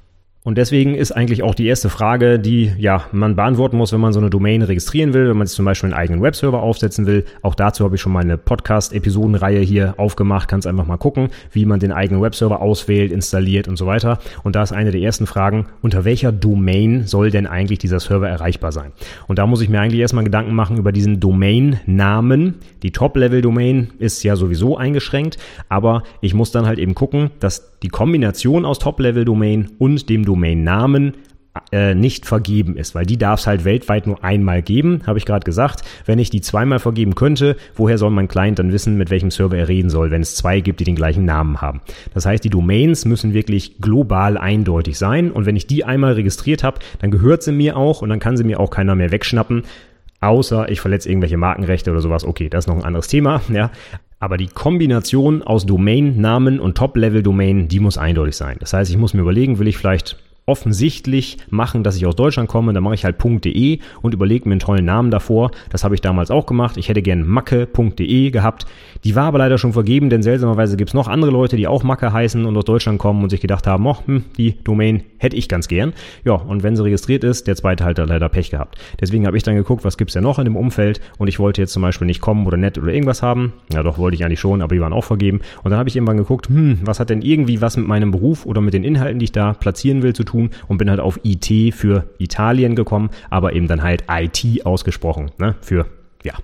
[0.45, 4.13] Und deswegen ist eigentlich auch die erste Frage, die ja man beantworten muss, wenn man
[4.13, 7.25] so eine Domain registrieren will, wenn man zum Beispiel einen eigenen Webserver aufsetzen will.
[7.43, 10.49] Auch dazu habe ich schon mal eine Podcast-Episodenreihe hier aufgemacht.
[10.49, 14.21] Kannst einfach mal gucken, wie man den eigenen Webserver auswählt, installiert und so weiter.
[14.45, 18.29] Und da ist eine der ersten Fragen, unter welcher Domain soll denn eigentlich dieser Server
[18.29, 18.93] erreichbar sein?
[19.27, 22.55] Und da muss ich mir eigentlich erstmal Gedanken machen über diesen Domain-Namen.
[22.85, 25.37] Die Top-Level-Domain ist ja sowieso eingeschränkt,
[25.69, 31.15] aber ich muss dann halt eben gucken, dass die Kombination aus Top-Level-Domain und dem Domainnamen
[31.73, 35.27] äh, nicht vergeben ist, weil die darf es halt weltweit nur einmal geben, habe ich
[35.27, 35.83] gerade gesagt.
[36.07, 39.57] Wenn ich die zweimal vergeben könnte, woher soll mein Client dann wissen, mit welchem Server
[39.57, 41.81] er reden soll, wenn es zwei gibt, die den gleichen Namen haben?
[42.15, 46.63] Das heißt, die Domains müssen wirklich global eindeutig sein und wenn ich die einmal registriert
[46.63, 49.63] habe, dann gehört sie mir auch und dann kann sie mir auch keiner mehr wegschnappen.
[50.21, 52.25] Außer ich verletze irgendwelche Markenrechte oder sowas.
[52.25, 53.41] Okay, das ist noch ein anderes Thema.
[53.53, 53.71] Ja,
[54.21, 58.57] aber die Kombination aus Domain-Namen und Top-Level-Domain, die muss eindeutig sein.
[58.61, 60.17] Das heißt, ich muss mir überlegen, will ich vielleicht
[60.49, 64.55] offensichtlich machen, dass ich aus Deutschland komme, dann mache ich halt .de und überlege mir
[64.55, 65.51] einen tollen Namen davor.
[65.71, 66.77] Das habe ich damals auch gemacht.
[66.77, 68.67] Ich hätte gern macke.de gehabt.
[69.05, 71.83] Die war aber leider schon vergeben, denn seltsamerweise gibt es noch andere Leute, die auch
[71.83, 75.37] Macke heißen und aus Deutschland kommen und sich gedacht haben, oh, hm, die Domain hätte
[75.37, 75.93] ich ganz gern.
[76.25, 78.77] Ja, und wenn sie registriert ist, der zweite halt hat leider Pech gehabt.
[79.01, 81.61] Deswegen habe ich dann geguckt, was gibt's denn noch in dem Umfeld und ich wollte
[81.61, 83.53] jetzt zum Beispiel nicht kommen oder nett oder irgendwas haben.
[83.73, 85.41] Ja, doch wollte ich eigentlich schon, aber die waren auch vergeben.
[85.63, 88.47] Und dann habe ich irgendwann geguckt, hm, was hat denn irgendwie was mit meinem Beruf
[88.47, 90.38] oder mit den Inhalten, die ich da platzieren will, zu tun?
[90.39, 95.31] Tun und bin halt auf IT für Italien gekommen, aber eben dann halt IT ausgesprochen,
[95.39, 95.57] ne?
[95.61, 95.87] Für,
[96.23, 96.35] ja,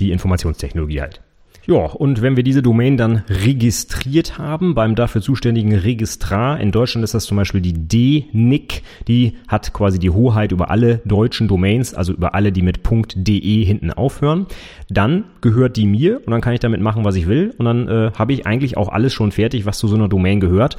[0.00, 1.20] die Informationstechnologie halt.
[1.66, 7.04] Ja, und wenn wir diese Domain dann registriert haben beim dafür zuständigen Registrar, in Deutschland
[7.04, 11.94] ist das zum Beispiel die DNIC, die hat quasi die Hoheit über alle deutschen Domains,
[11.94, 14.46] also über alle, die mit .de hinten aufhören,
[14.90, 17.88] dann gehört die mir und dann kann ich damit machen, was ich will und dann
[17.88, 20.76] äh, habe ich eigentlich auch alles schon fertig, was zu so einer Domain gehört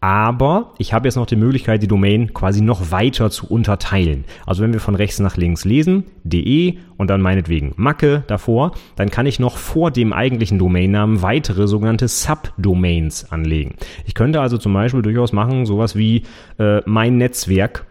[0.00, 4.24] aber ich habe jetzt noch die Möglichkeit, die Domain quasi noch weiter zu unterteilen.
[4.46, 9.10] Also wenn wir von rechts nach links lesen, de und dann meinetwegen Macke davor, dann
[9.10, 13.74] kann ich noch vor dem eigentlichen Domainnamen weitere sogenannte Subdomains anlegen.
[14.04, 16.24] Ich könnte also zum Beispiel durchaus machen, sowas wie
[16.58, 17.86] äh, mein Netzwerk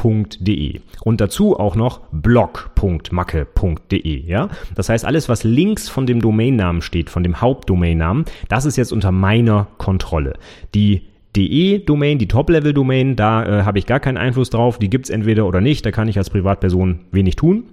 [0.00, 4.48] blog.macke.de und dazu auch noch blog.macke.de, ja?
[4.74, 8.92] Das heißt, alles was links von dem Domainnamen steht, von dem Hauptdomainnamen, das ist jetzt
[8.92, 10.34] unter meiner Kontrolle.
[10.74, 11.02] Die
[11.36, 15.60] DE-Domain, die Top-Level-Domain, da äh, habe ich gar keinen Einfluss drauf, die gibt's entweder oder
[15.60, 17.66] nicht, da kann ich als Privatperson wenig tun.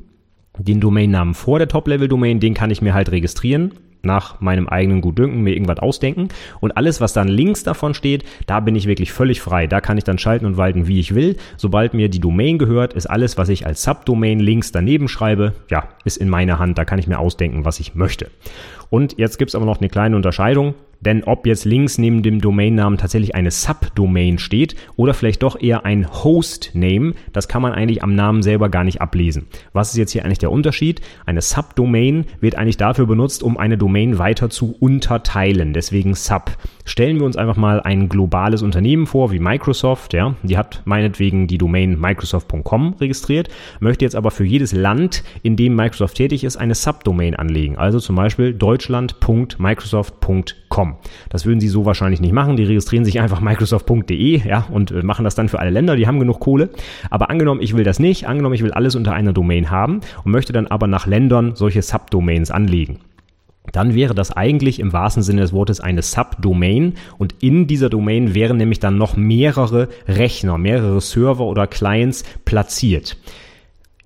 [0.59, 3.73] Den Domainnamen vor der Top-Level-Domain, den kann ich mir halt registrieren
[4.07, 6.29] nach meinem eigenen Gutdünken mir irgendwas ausdenken.
[6.59, 9.67] Und alles, was dann links davon steht, da bin ich wirklich völlig frei.
[9.67, 11.37] Da kann ich dann schalten und walten, wie ich will.
[11.57, 15.89] Sobald mir die Domain gehört, ist alles, was ich als Subdomain links daneben schreibe, ja,
[16.03, 16.79] ist in meiner Hand.
[16.79, 18.31] Da kann ich mir ausdenken, was ich möchte.
[18.89, 20.73] Und jetzt gibt's aber noch eine kleine Unterscheidung.
[21.01, 25.85] Denn ob jetzt links neben dem Domainnamen tatsächlich eine Subdomain steht oder vielleicht doch eher
[25.85, 29.47] ein Hostname, das kann man eigentlich am Namen selber gar nicht ablesen.
[29.73, 31.01] Was ist jetzt hier eigentlich der Unterschied?
[31.25, 35.73] Eine Subdomain wird eigentlich dafür benutzt, um eine Domain weiter zu unterteilen.
[35.73, 36.51] Deswegen Sub.
[36.85, 40.35] Stellen wir uns einfach mal ein globales Unternehmen vor, wie Microsoft, ja.
[40.43, 45.75] Die hat meinetwegen die Domain microsoft.com registriert, möchte jetzt aber für jedes Land, in dem
[45.75, 47.77] Microsoft tätig ist, eine Subdomain anlegen.
[47.77, 50.86] Also zum Beispiel deutschland.microsoft.com.
[50.87, 50.97] .com.
[51.29, 52.57] Das würden sie so wahrscheinlich nicht machen.
[52.57, 55.95] Die registrieren sich einfach Microsoft.de, ja, und äh, machen das dann für alle Länder.
[55.95, 56.69] Die haben genug Kohle.
[57.09, 58.27] Aber angenommen, ich will das nicht.
[58.27, 61.81] Angenommen, ich will alles unter einer Domain haben und möchte dann aber nach Ländern solche
[61.81, 62.99] Subdomains anlegen
[63.73, 68.33] dann wäre das eigentlich im wahrsten Sinne des Wortes eine Subdomain und in dieser Domain
[68.33, 73.17] wären nämlich dann noch mehrere Rechner, mehrere Server oder Clients platziert.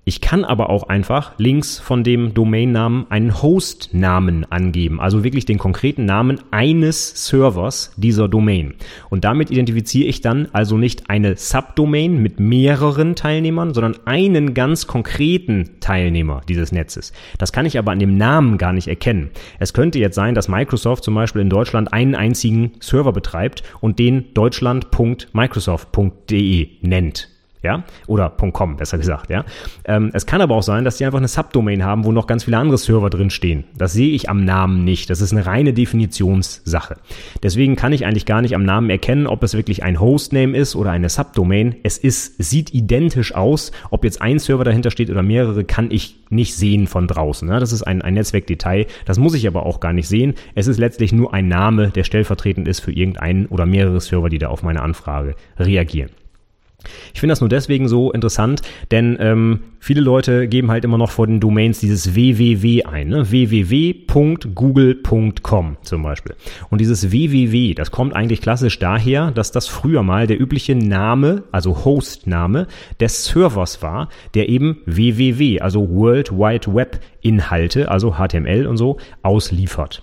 [0.04, 5.58] Ich kann aber auch einfach links von dem Domainnamen einen Hostnamen angeben, also wirklich den
[5.58, 8.74] konkreten Namen eines Servers dieser Domain.
[9.10, 14.88] Und damit identifiziere ich dann also nicht eine Subdomain mit mehreren Teilnehmern, sondern einen ganz
[14.88, 17.12] konkreten Teilnehmer dieses Netzes.
[17.38, 19.30] Das kann ich aber an dem Namen gar nicht erkennen.
[19.60, 24.00] Es könnte jetzt sein, dass Microsoft zum Beispiel in Deutschland einen einzigen Server betreibt und
[24.00, 27.28] den deutschland.microsoft.de nennt
[27.62, 29.44] ja, oder .com besser gesagt, ja.
[29.84, 32.44] Ähm, es kann aber auch sein, dass die einfach eine Subdomain haben, wo noch ganz
[32.44, 33.64] viele andere Server drin stehen.
[33.76, 35.10] Das sehe ich am Namen nicht.
[35.10, 36.96] Das ist eine reine Definitionssache.
[37.42, 40.74] Deswegen kann ich eigentlich gar nicht am Namen erkennen, ob es wirklich ein Hostname ist
[40.74, 41.76] oder eine Subdomain.
[41.82, 43.70] Es ist, sieht identisch aus.
[43.90, 47.46] Ob jetzt ein Server dahinter steht oder mehrere, kann ich nicht sehen von draußen.
[47.48, 47.60] Ne?
[47.60, 48.86] Das ist ein, ein Netzwerkdetail.
[49.04, 50.34] Das muss ich aber auch gar nicht sehen.
[50.54, 54.38] Es ist letztlich nur ein Name, der stellvertretend ist für irgendeinen oder mehrere Server, die
[54.38, 56.10] da auf meine Anfrage reagieren.
[57.14, 61.10] Ich finde das nur deswegen so interessant, denn ähm, viele Leute geben halt immer noch
[61.10, 63.30] vor den Domains dieses www ein, ne?
[63.30, 66.34] www.google.com zum Beispiel.
[66.70, 71.44] Und dieses www, das kommt eigentlich klassisch daher, dass das früher mal der übliche Name,
[71.52, 72.66] also Hostname
[73.00, 78.98] des Servers war, der eben www, also World Wide Web Inhalte, also HTML und so,
[79.22, 80.02] ausliefert.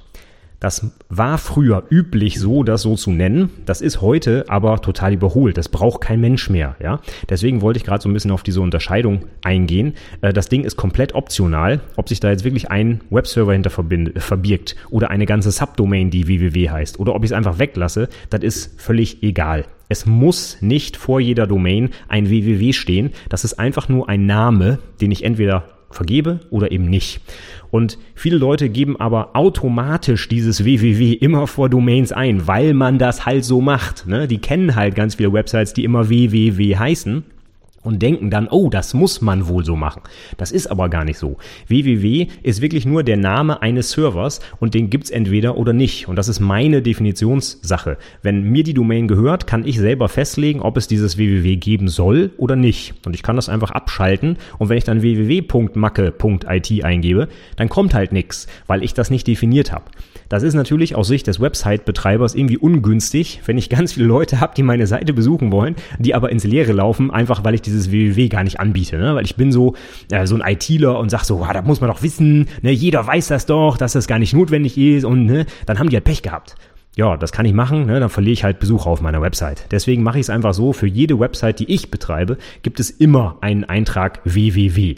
[0.60, 3.50] Das war früher üblich so, das so zu nennen.
[3.66, 5.58] Das ist heute aber total überholt.
[5.58, 6.76] Das braucht kein Mensch mehr.
[6.82, 7.00] Ja?
[7.30, 9.94] Deswegen wollte ich gerade so ein bisschen auf diese Unterscheidung eingehen.
[10.22, 14.76] Äh, das Ding ist komplett optional, ob sich da jetzt wirklich ein Webserver hinter verbirgt
[14.90, 18.82] oder eine ganze Subdomain, die www heißt, oder ob ich es einfach weglasse, das ist
[18.82, 19.66] völlig egal.
[19.88, 23.12] Es muss nicht vor jeder Domain ein www stehen.
[23.30, 27.22] Das ist einfach nur ein Name, den ich entweder vergebe oder eben nicht.
[27.72, 33.26] Und viele Leute geben aber automatisch dieses www immer vor Domains ein, weil man das
[33.26, 34.08] halt so macht.
[34.08, 34.28] Ne?
[34.28, 37.24] Die kennen halt ganz viele Websites, die immer www heißen
[37.84, 40.02] und denken dann, oh, das muss man wohl so machen.
[40.38, 41.38] Das ist aber gar nicht so.
[41.68, 46.08] www ist wirklich nur der Name eines Servers und den gibt's entweder oder nicht.
[46.08, 47.98] Und das ist meine Definitionssache.
[48.22, 52.32] Wenn mir die Domain gehört, kann ich selber festlegen, ob es dieses www geben soll
[52.38, 52.94] oder nicht.
[53.06, 54.38] Und ich kann das einfach abschalten.
[54.58, 59.72] Und wenn ich dann www.macke.it eingebe, dann kommt halt nichts, weil ich das nicht definiert
[59.72, 59.86] habe.
[60.30, 64.54] Das ist natürlich aus Sicht des Website-Betreibers irgendwie ungünstig, wenn ich ganz viele Leute habe,
[64.56, 68.28] die meine Seite besuchen wollen, die aber ins Leere laufen, einfach weil ich dieses www
[68.28, 68.98] gar nicht anbiete.
[68.98, 69.16] Ne?
[69.16, 69.76] Weil ich bin so,
[70.12, 72.72] äh, so ein ITler und sag so, ah, da muss man doch wissen, ne?
[72.72, 75.46] jeder weiß das doch, dass das gar nicht notwendig ist und ne?
[75.66, 76.56] dann haben die halt Pech gehabt
[77.00, 79.68] ja, das kann ich machen, ne, dann verliere ich halt Besucher auf meiner Website.
[79.72, 83.38] Deswegen mache ich es einfach so, für jede Website, die ich betreibe, gibt es immer
[83.40, 84.96] einen Eintrag www.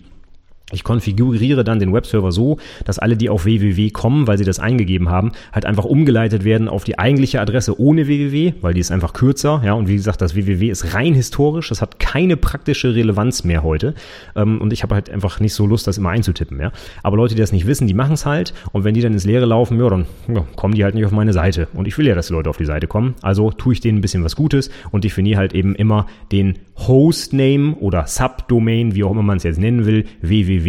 [0.72, 4.60] Ich konfiguriere dann den Webserver so, dass alle, die auf www kommen, weil sie das
[4.60, 8.92] eingegeben haben, halt einfach umgeleitet werden auf die eigentliche Adresse ohne www, weil die ist
[8.92, 9.62] einfach kürzer.
[9.66, 11.70] Ja, und wie gesagt, das www ist rein historisch.
[11.70, 13.94] Das hat keine praktische Relevanz mehr heute.
[14.36, 16.60] Ähm, und ich habe halt einfach nicht so Lust, das immer einzutippen.
[16.60, 16.72] Ja,
[17.04, 18.54] aber Leute, die das nicht wissen, die machen es halt.
[18.72, 21.12] Und wenn die dann ins Leere laufen, ja, dann ja, kommen die halt nicht auf
[21.12, 21.68] meine Seite.
[21.74, 23.16] Und ich will ja, dass die Leute auf die Seite kommen.
[23.22, 27.76] Also tue ich denen ein bisschen was Gutes und definiere halt eben immer den Hostname
[27.76, 30.61] oder Subdomain, wie auch immer man es jetzt nennen will, www.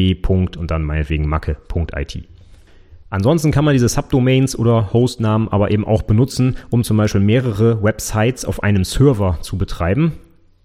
[0.56, 2.28] Und dann meinetwegen macke.it.
[3.10, 7.82] Ansonsten kann man diese Subdomains oder Hostnamen aber eben auch benutzen, um zum Beispiel mehrere
[7.82, 10.12] Websites auf einem Server zu betreiben.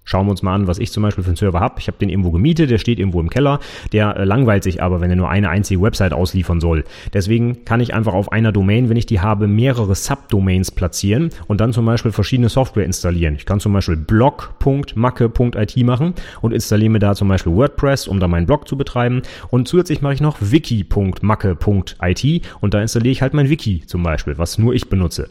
[0.07, 1.75] Schauen wir uns mal an, was ich zum Beispiel für einen Server habe.
[1.79, 3.59] Ich habe den irgendwo gemietet, der steht irgendwo im Keller.
[3.91, 6.85] Der äh, langweilt sich aber, wenn er nur eine einzige Website ausliefern soll.
[7.11, 11.59] Deswegen kann ich einfach auf einer Domain, wenn ich die habe, mehrere Subdomains platzieren und
[11.59, 13.35] dann zum Beispiel verschiedene Software installieren.
[13.35, 18.29] Ich kann zum Beispiel blog.macke.it machen und installiere mir da zum Beispiel WordPress, um da
[18.29, 19.23] meinen Blog zu betreiben.
[19.49, 24.37] Und zusätzlich mache ich noch wiki.macke.it und da installiere ich halt mein Wiki zum Beispiel,
[24.37, 25.27] was nur ich benutze.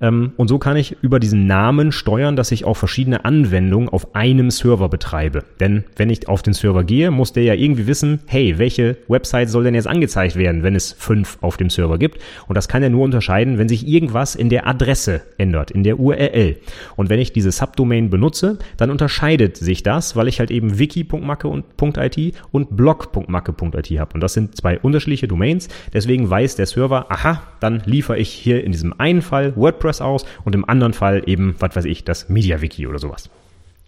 [0.00, 4.14] Ähm, und so kann ich über diesen Namen steuern, dass ich auch verschiedene Anwendungen auf
[4.14, 5.44] einem Server betreibe.
[5.60, 9.48] Denn wenn ich auf den Server gehe, muss der ja irgendwie wissen, hey, welche Website
[9.48, 12.20] soll denn jetzt angezeigt werden, wenn es fünf auf dem Server gibt?
[12.46, 15.98] Und das kann er nur unterscheiden, wenn sich irgendwas in der Adresse ändert, in der
[15.98, 16.56] URL.
[16.96, 22.34] Und wenn ich diese Subdomain benutze, dann unterscheidet sich das, weil ich halt eben wiki.macke.it
[22.50, 24.14] und blog.macke.it habe.
[24.14, 25.68] Und das sind zwei unterschiedliche Domains.
[25.92, 30.24] Deswegen weiß der Server, aha, dann liefere ich hier in diesem einen Fall WordPress aus
[30.44, 33.30] und im anderen Fall eben, was weiß ich, das MediaWiki oder sowas.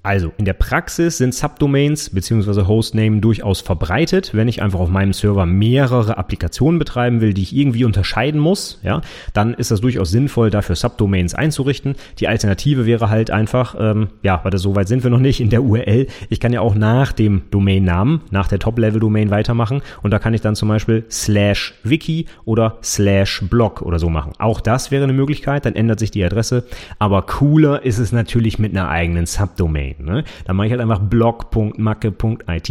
[0.08, 2.62] Also in der Praxis sind Subdomains bzw.
[2.62, 4.30] Hostname durchaus verbreitet.
[4.32, 8.80] Wenn ich einfach auf meinem Server mehrere Applikationen betreiben will, die ich irgendwie unterscheiden muss,
[8.82, 9.02] ja,
[9.34, 11.94] dann ist das durchaus sinnvoll, dafür Subdomains einzurichten.
[12.20, 15.50] Die Alternative wäre halt einfach, ähm, ja, weil so weit sind wir noch nicht in
[15.50, 16.06] der URL.
[16.30, 20.40] Ich kann ja auch nach dem Domainnamen, nach der Top-Level-Domain weitermachen und da kann ich
[20.40, 24.32] dann zum Beispiel slash wiki oder slash blog oder so machen.
[24.38, 26.64] Auch das wäre eine Möglichkeit, dann ändert sich die Adresse.
[26.98, 29.97] Aber cooler ist es natürlich mit einer eigenen Subdomain.
[30.04, 30.24] Ne?
[30.44, 32.70] Dann mache ich halt einfach blog.macke.it,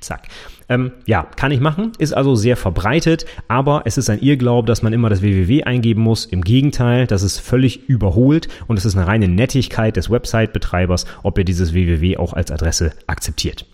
[0.00, 0.28] zack.
[0.68, 4.82] Ähm, ja, kann ich machen, ist also sehr verbreitet, aber es ist ein Irrglaube, dass
[4.82, 6.26] man immer das www eingeben muss.
[6.26, 11.38] Im Gegenteil, das ist völlig überholt und es ist eine reine Nettigkeit des Website-Betreibers, ob
[11.38, 13.66] er dieses www auch als Adresse akzeptiert.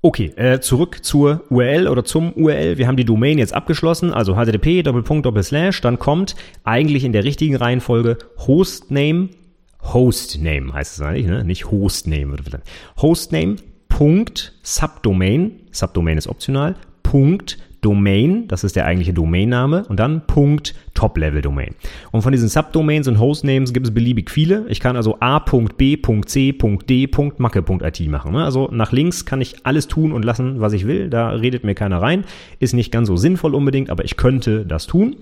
[0.00, 2.76] Okay, äh, zurück zur URL oder zum URL.
[2.76, 4.82] Wir haben die Domain jetzt abgeschlossen, also http.
[4.82, 9.30] Dann kommt eigentlich in der richtigen Reihenfolge Hostname
[9.92, 11.44] Hostname heißt es eigentlich, ne?
[11.44, 12.36] nicht Hostname.
[12.96, 13.56] Hostname,
[13.88, 20.74] Punkt, Subdomain, Subdomain ist optional, Punkt, Domain, das ist der eigentliche Domainname, und dann Punkt
[20.94, 21.74] Top-Level-Domain.
[22.12, 24.64] Und von diesen Subdomains und Hostnames gibt es beliebig viele.
[24.68, 25.68] Ich kann also a.b.c.d.macke.it
[28.08, 28.32] machen.
[28.32, 28.42] Ne?
[28.42, 31.10] Also nach links kann ich alles tun und lassen, was ich will.
[31.10, 32.24] Da redet mir keiner rein.
[32.58, 35.16] Ist nicht ganz so sinnvoll unbedingt, aber ich könnte das tun.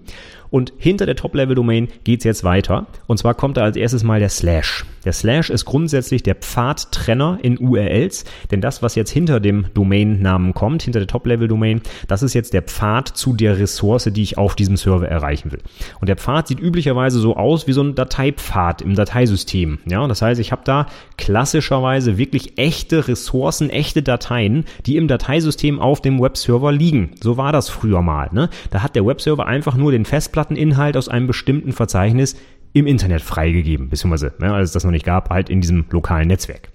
[0.52, 2.86] Und hinter der Top-Level-Domain geht's jetzt weiter.
[3.06, 4.84] Und zwar kommt da als erstes mal der Slash.
[5.06, 10.52] Der Slash ist grundsätzlich der Pfadtrenner in URLs, denn das, was jetzt hinter dem Domainnamen
[10.52, 14.54] kommt, hinter der Top-Level-Domain, das ist jetzt der Pfad zu der Ressource, die ich auf
[14.54, 15.60] diesem Server erreichen will.
[16.00, 19.78] Und der Pfad sieht üblicherweise so aus wie so ein Dateipfad im Dateisystem.
[19.86, 20.86] Ja, das heißt, ich habe da
[21.16, 27.12] klassischerweise wirklich echte Ressourcen, echte Dateien, die im Dateisystem auf dem Webserver liegen.
[27.22, 28.28] So war das früher mal.
[28.32, 28.50] Ne?
[28.70, 32.36] Da hat der Webserver einfach nur den Festplatten Festplatteninhalt aus einem bestimmten Verzeichnis
[32.72, 36.28] im Internet freigegeben, beziehungsweise, ne, als es das noch nicht gab, halt in diesem lokalen
[36.28, 36.68] Netzwerk.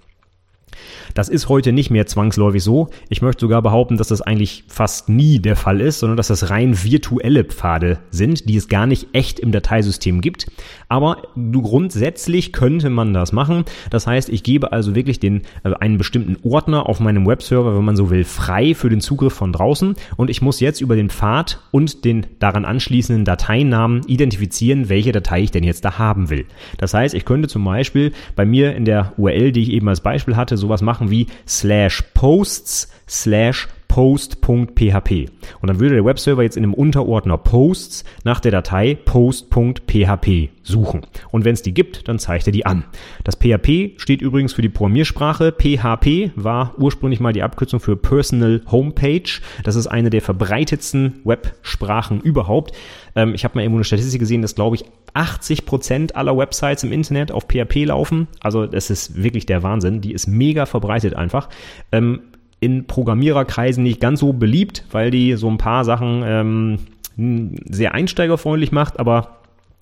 [1.18, 2.90] Das ist heute nicht mehr zwangsläufig so.
[3.10, 6.52] Ich möchte sogar behaupten, dass das eigentlich fast nie der Fall ist, sondern dass das
[6.52, 10.46] rein virtuelle Pfade sind, die es gar nicht echt im Dateisystem gibt.
[10.90, 13.66] Aber grundsätzlich könnte man das machen.
[13.90, 17.84] Das heißt, ich gebe also wirklich den, äh, einen bestimmten Ordner auf meinem Webserver, wenn
[17.84, 19.96] man so will, frei für den Zugriff von draußen.
[20.18, 25.42] Und ich muss jetzt über den Pfad und den daran anschließenden Dateinamen identifizieren, welche Datei
[25.42, 26.46] ich denn jetzt da haben will.
[26.78, 30.02] Das heißt, ich könnte zum Beispiel bei mir in der URL, die ich eben als
[30.02, 33.68] Beispiel hatte, sowas machen wie slash posts slash
[33.98, 35.32] post.php.
[35.60, 41.02] Und dann würde der Webserver jetzt in dem Unterordner Posts nach der Datei post.php suchen.
[41.32, 42.84] Und wenn es die gibt, dann zeigt er die an.
[43.24, 45.52] Das PHP steht übrigens für die Programmiersprache.
[45.52, 49.42] PHP war ursprünglich mal die Abkürzung für Personal Homepage.
[49.64, 52.76] Das ist eine der verbreitetsten Websprachen überhaupt.
[53.16, 56.84] Ähm, ich habe mal irgendwo eine Statistik gesehen, dass glaube ich 80 Prozent aller Websites
[56.84, 58.28] im Internet auf PHP laufen.
[58.42, 60.02] Also das ist wirklich der Wahnsinn.
[60.02, 61.50] Die ist mega verbreitet einfach.
[61.92, 62.22] Ähm,
[62.60, 66.80] in Programmiererkreisen nicht ganz so beliebt, weil die so ein paar Sachen ähm,
[67.70, 69.38] sehr einsteigerfreundlich macht, aber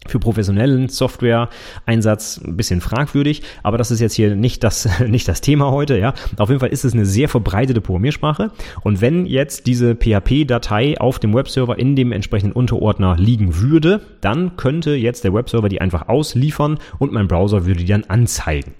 [0.07, 5.41] für professionellen Software-Einsatz ein bisschen fragwürdig, aber das ist jetzt hier nicht das, nicht das
[5.41, 6.13] Thema heute, ja.
[6.38, 11.19] Auf jeden Fall ist es eine sehr verbreitete Programmiersprache und wenn jetzt diese PHP-Datei auf
[11.19, 16.07] dem Webserver in dem entsprechenden Unterordner liegen würde, dann könnte jetzt der Webserver die einfach
[16.07, 18.73] ausliefern und mein Browser würde die dann anzeigen.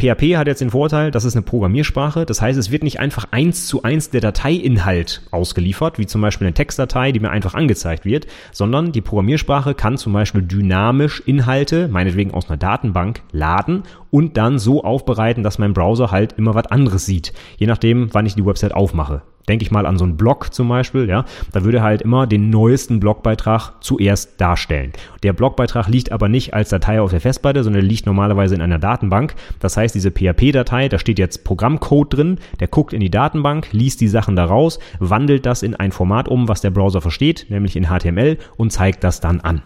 [0.00, 2.24] PHP hat jetzt den Vorteil, das ist eine Programmiersprache.
[2.24, 6.46] Das heißt, es wird nicht einfach eins zu eins der Dateiinhalt ausgeliefert, wie zum Beispiel
[6.46, 11.86] eine Textdatei, die mir einfach angezeigt wird, sondern die Programmiersprache kann zum Beispiel dynamisch Inhalte,
[11.88, 16.66] meinetwegen aus einer Datenbank, laden und dann so aufbereiten, dass mein Browser halt immer was
[16.66, 17.32] anderes sieht.
[17.58, 20.68] Je nachdem, wann ich die Website aufmache denke ich mal an so einen Blog zum
[20.68, 24.92] Beispiel, ja, da würde halt immer den neuesten Blogbeitrag zuerst darstellen.
[25.24, 28.78] Der Blogbeitrag liegt aber nicht als Datei auf der Festplatte, sondern liegt normalerweise in einer
[28.78, 29.34] Datenbank.
[29.58, 34.00] Das heißt, diese PHP-Datei, da steht jetzt Programmcode drin, der guckt in die Datenbank, liest
[34.00, 37.86] die Sachen daraus, wandelt das in ein Format um, was der Browser versteht, nämlich in
[37.86, 39.62] HTML und zeigt das dann an.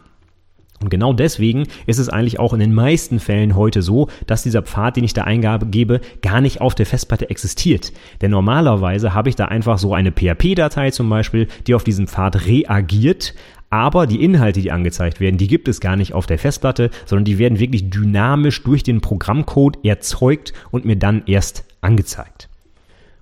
[0.85, 4.61] Und genau deswegen ist es eigentlich auch in den meisten Fällen heute so, dass dieser
[4.61, 7.90] Pfad, den ich da eingebe, gar nicht auf der Festplatte existiert.
[8.20, 12.44] Denn normalerweise habe ich da einfach so eine PHP-Datei zum Beispiel, die auf diesen Pfad
[12.47, 13.33] reagiert,
[13.70, 17.25] aber die Inhalte, die angezeigt werden, die gibt es gar nicht auf der Festplatte, sondern
[17.25, 22.51] die werden wirklich dynamisch durch den Programmcode erzeugt und mir dann erst angezeigt.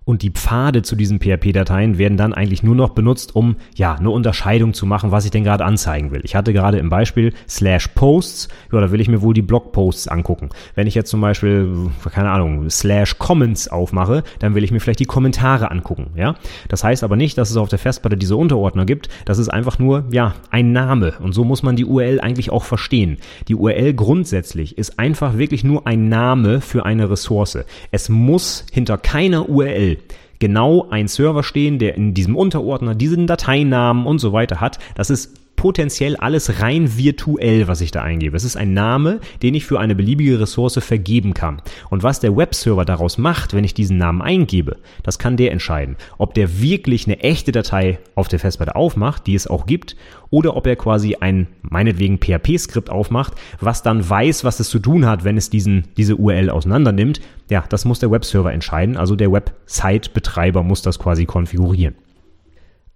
[0.05, 4.11] Und die Pfade zu diesen PHP-Dateien werden dann eigentlich nur noch benutzt, um ja eine
[4.11, 6.23] Unterscheidung zu machen, was ich denn gerade anzeigen will.
[6.25, 10.09] Ich hatte gerade im Beispiel slash Posts, ja, da will ich mir wohl die Blogposts
[10.09, 10.51] angucken.
[10.75, 15.01] Wenn ich jetzt zum Beispiel, keine Ahnung, slash Comments aufmache, dann will ich mir vielleicht
[15.01, 16.13] die Kommentare angucken.
[16.17, 16.35] Ja,
[16.69, 19.09] das heißt aber nicht, dass es auf der Festplatte diese Unterordner gibt.
[19.25, 22.65] Das ist einfach nur ja ein Name und so muss man die URL eigentlich auch
[22.65, 23.19] verstehen.
[23.49, 27.59] Die URL grundsätzlich ist einfach wirklich nur ein Name für eine Ressource.
[27.91, 29.92] Es muss hinter keiner URL
[30.39, 34.79] genau ein Server stehen, der in diesem Unterordner diesen Dateinamen und so weiter hat.
[34.95, 38.37] Das ist potenziell alles rein virtuell, was ich da eingebe.
[38.37, 41.63] Es ist ein Name, den ich für eine beliebige Ressource vergeben kann.
[41.89, 45.97] Und was der Webserver daraus macht, wenn ich diesen Namen eingebe, das kann der entscheiden.
[46.19, 49.95] Ob der wirklich eine echte Datei auf der Festplatte aufmacht, die es auch gibt,
[50.31, 55.07] oder ob er quasi ein, meinetwegen PHP-Skript aufmacht, was dann weiß, was es zu tun
[55.07, 57.21] hat, wenn es diesen, diese URL auseinandernimmt.
[57.51, 58.97] Ja, das muss der Webserver entscheiden.
[58.97, 61.95] Also der Website-Betreiber muss das quasi konfigurieren.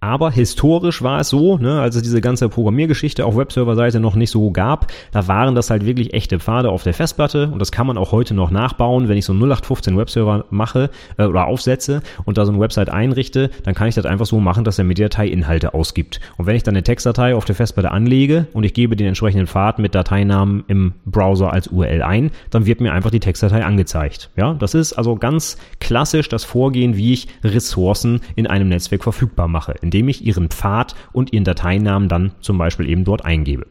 [0.00, 4.30] Aber historisch war es so, ne, als es diese ganze Programmiergeschichte auf Webserver-Seite noch nicht
[4.30, 7.86] so gab, da waren das halt wirklich echte Pfade auf der Festplatte und das kann
[7.86, 9.08] man auch heute noch nachbauen.
[9.08, 12.90] Wenn ich so einen 0815 Webserver mache äh, oder aufsetze und da so eine Website
[12.90, 16.20] einrichte, dann kann ich das einfach so machen, dass er mir die Datei Inhalte ausgibt.
[16.36, 19.46] Und wenn ich dann eine Textdatei auf der Festplatte anlege und ich gebe den entsprechenden
[19.46, 24.28] Pfad mit Dateinamen im Browser als URL ein, dann wird mir einfach die Textdatei angezeigt.
[24.36, 29.48] Ja, das ist also ganz klassisch das Vorgehen, wie ich Ressourcen in einem Netzwerk verfügbar
[29.48, 33.66] mache indem ich Ihren Pfad und Ihren Dateinamen dann zum Beispiel eben dort eingebe.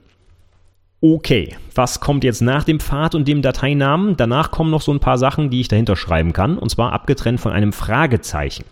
[1.01, 4.15] Okay, was kommt jetzt nach dem Pfad und dem Dateinamen?
[4.15, 7.41] Danach kommen noch so ein paar Sachen, die ich dahinter schreiben kann, und zwar abgetrennt
[7.41, 8.63] von einem Fragezeichen.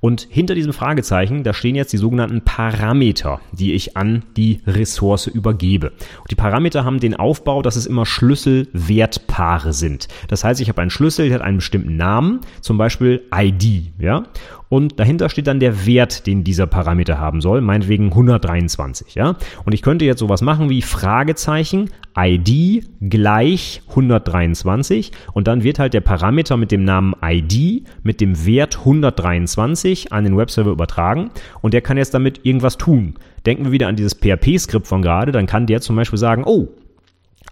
[0.00, 5.28] Und hinter diesem Fragezeichen, da stehen jetzt die sogenannten Parameter, die ich an die Ressource
[5.28, 5.90] übergebe.
[6.20, 10.08] Und die Parameter haben den Aufbau, dass es immer Schlüsselwertpaare sind.
[10.28, 14.24] Das heißt, ich habe einen Schlüssel, der hat einen bestimmten Namen, zum Beispiel ID, ja.
[14.68, 19.36] Und dahinter steht dann der Wert, den dieser Parameter haben soll, meinetwegen 123, ja.
[19.64, 25.94] Und ich könnte jetzt sowas machen wie Fragezeichen ID gleich 123 und dann wird halt
[25.94, 31.74] der Parameter mit dem Namen ID mit dem Wert 123 an den Webserver übertragen und
[31.74, 33.14] der kann jetzt damit irgendwas tun.
[33.46, 36.68] Denken wir wieder an dieses PHP-Skript von gerade, dann kann der zum Beispiel sagen, oh,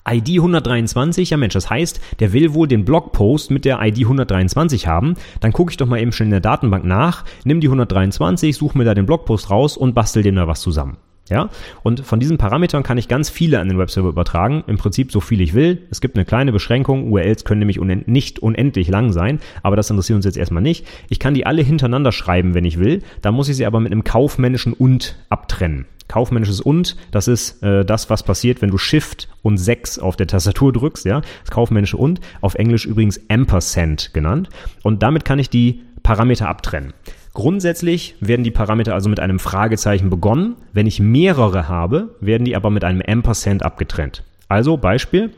[0.09, 4.87] ID 123, ja Mensch, das heißt, der will wohl den Blogpost mit der ID 123
[4.87, 5.15] haben.
[5.41, 8.79] Dann gucke ich doch mal eben schnell in der Datenbank nach, nimm die 123, suche
[8.79, 10.97] mir da den Blogpost raus und bastel dem da was zusammen.
[11.29, 11.51] Ja,
[11.83, 14.63] und von diesen Parametern kann ich ganz viele an den Webserver übertragen.
[14.69, 15.83] Im Prinzip so viel ich will.
[15.91, 17.11] Es gibt eine kleine Beschränkung.
[17.11, 20.87] URLs können nämlich unend nicht unendlich lang sein, aber das interessiert uns jetzt erstmal nicht.
[21.09, 23.03] Ich kann die alle hintereinander schreiben, wenn ich will.
[23.23, 25.87] Da muss ich sie aber mit einem kaufmännischen und abtrennen.
[26.09, 30.29] Kaufmännisches und, das ist äh, das, was passiert, wenn du Shift und 6 auf der
[30.29, 31.23] Tastatur drückst, ja.
[31.43, 34.49] Das kaufmännische und, auf Englisch übrigens Ampersand genannt.
[34.85, 36.93] Und damit kann ich die Parameter abtrennen.
[37.37, 40.57] Grundsätzlich werden die Parameter also mit einem Fragezeichen begonnen.
[40.73, 44.25] Wenn ich mehrere habe, werden die aber mit einem Ampersand abgetrennt.
[44.49, 45.35] Also Beispiel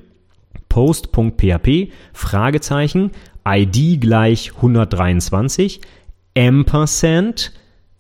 [0.69, 3.11] post.php Fragezeichen
[3.45, 5.81] ID gleich 123
[6.39, 7.53] Ampersand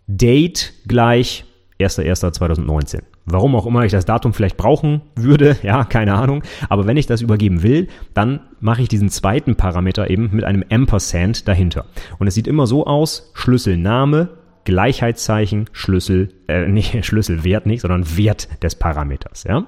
[0.07, 1.45] Date gleich
[1.81, 3.01] 1.1.2019.
[3.31, 6.43] Warum auch immer ich das Datum vielleicht brauchen würde, ja, keine Ahnung.
[6.69, 10.65] Aber wenn ich das übergeben will, dann mache ich diesen zweiten Parameter eben mit einem
[10.71, 11.87] Ampersand dahinter.
[12.19, 14.31] Und es sieht immer so aus, Schlüsselname,
[14.65, 19.67] Gleichheitszeichen, Schlüssel, äh, nicht Schlüsselwert nicht, sondern Wert des Parameters, ja.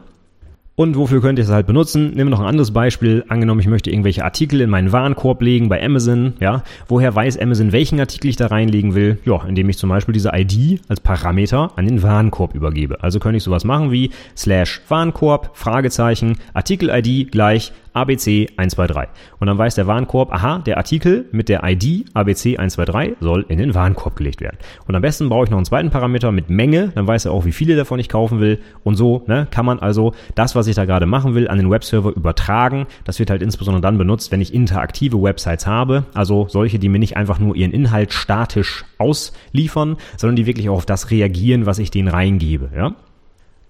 [0.80, 2.14] Und wofür könnt ihr es halt benutzen?
[2.14, 3.22] Nehmen wir noch ein anderes Beispiel.
[3.28, 6.32] Angenommen, ich möchte irgendwelche Artikel in meinen Warenkorb legen bei Amazon.
[6.40, 9.18] Ja, woher weiß Amazon, welchen Artikel ich da reinlegen will?
[9.26, 13.02] Ja, indem ich zum Beispiel diese ID als Parameter an den Warenkorb übergebe.
[13.02, 19.10] Also könnte ich sowas machen wie slash Warenkorb, Fragezeichen, Artikel-ID gleich ABC 123.
[19.38, 23.58] Und dann weiß der Warenkorb, aha, der Artikel mit der ID ABC 123 soll in
[23.58, 24.58] den Warenkorb gelegt werden.
[24.86, 27.44] Und am besten brauche ich noch einen zweiten Parameter mit Menge, dann weiß er auch,
[27.44, 28.60] wie viele davon ich kaufen will.
[28.84, 31.70] Und so ne, kann man also das, was ich da gerade machen will, an den
[31.70, 32.86] Webserver übertragen.
[33.04, 36.98] Das wird halt insbesondere dann benutzt, wenn ich interaktive Websites habe, also solche, die mir
[36.98, 41.78] nicht einfach nur ihren Inhalt statisch ausliefern, sondern die wirklich auch auf das reagieren, was
[41.78, 42.70] ich denen reingebe.
[42.74, 42.94] Ja?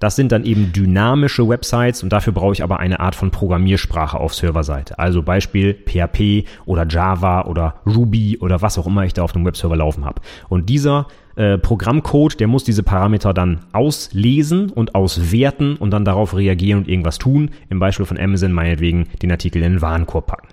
[0.01, 4.19] Das sind dann eben dynamische Websites und dafür brauche ich aber eine Art von Programmiersprache
[4.19, 4.99] auf Serverseite.
[4.99, 9.45] Also Beispiel PHP oder Java oder Ruby oder was auch immer ich da auf dem
[9.45, 10.23] Webserver laufen habe.
[10.49, 16.35] Und dieser äh, Programmcode, der muss diese Parameter dann auslesen und auswerten und dann darauf
[16.35, 17.51] reagieren und irgendwas tun.
[17.69, 20.49] Im Beispiel von Amazon meinetwegen den Artikel in den Warenkorb packen.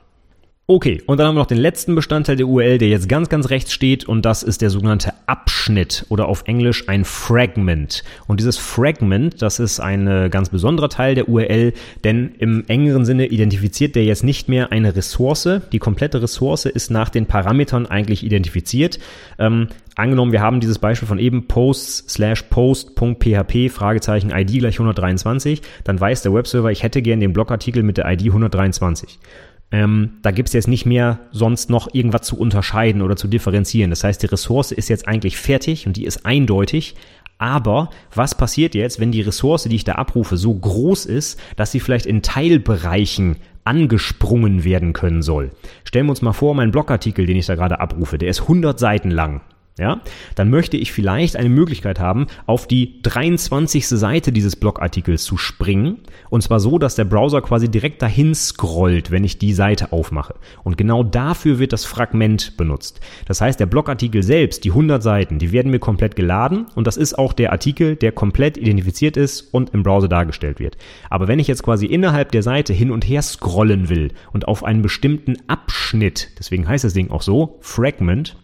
[0.69, 3.49] Okay, und dann haben wir noch den letzten Bestandteil der URL, der jetzt ganz, ganz
[3.49, 8.03] rechts steht und das ist der sogenannte Abschnitt oder auf Englisch ein Fragment.
[8.27, 11.71] Und dieses Fragment, das ist ein äh, ganz besonderer Teil der URL,
[12.03, 15.47] denn im engeren Sinne identifiziert der jetzt nicht mehr eine Ressource.
[15.71, 18.99] Die komplette Ressource ist nach den Parametern eigentlich identifiziert.
[19.39, 25.61] Ähm, angenommen, wir haben dieses Beispiel von eben posts slash post.php Fragezeichen ID gleich 123,
[25.85, 29.17] dann weiß der Webserver, ich hätte gern den Blogartikel mit der ID 123.
[29.71, 33.89] Ähm, da gibt's jetzt nicht mehr sonst noch irgendwas zu unterscheiden oder zu differenzieren.
[33.89, 36.95] Das heißt, die Ressource ist jetzt eigentlich fertig und die ist eindeutig.
[37.37, 41.71] Aber was passiert jetzt, wenn die Ressource, die ich da abrufe, so groß ist, dass
[41.71, 45.51] sie vielleicht in Teilbereichen angesprungen werden können soll?
[45.83, 48.79] Stellen wir uns mal vor, mein Blogartikel, den ich da gerade abrufe, der ist 100
[48.79, 49.41] Seiten lang
[49.77, 50.01] ja,
[50.35, 53.87] dann möchte ich vielleicht eine Möglichkeit haben, auf die 23.
[53.87, 55.99] Seite dieses Blogartikels zu springen.
[56.29, 60.35] Und zwar so, dass der Browser quasi direkt dahin scrollt, wenn ich die Seite aufmache.
[60.63, 63.01] Und genau dafür wird das Fragment benutzt.
[63.25, 66.65] Das heißt, der Blogartikel selbst, die 100 Seiten, die werden mir komplett geladen.
[66.73, 70.77] Und das ist auch der Artikel, der komplett identifiziert ist und im Browser dargestellt wird.
[71.09, 74.63] Aber wenn ich jetzt quasi innerhalb der Seite hin und her scrollen will und auf
[74.63, 78.35] einen bestimmten Abschnitt, deswegen heißt das Ding auch so, Fragment,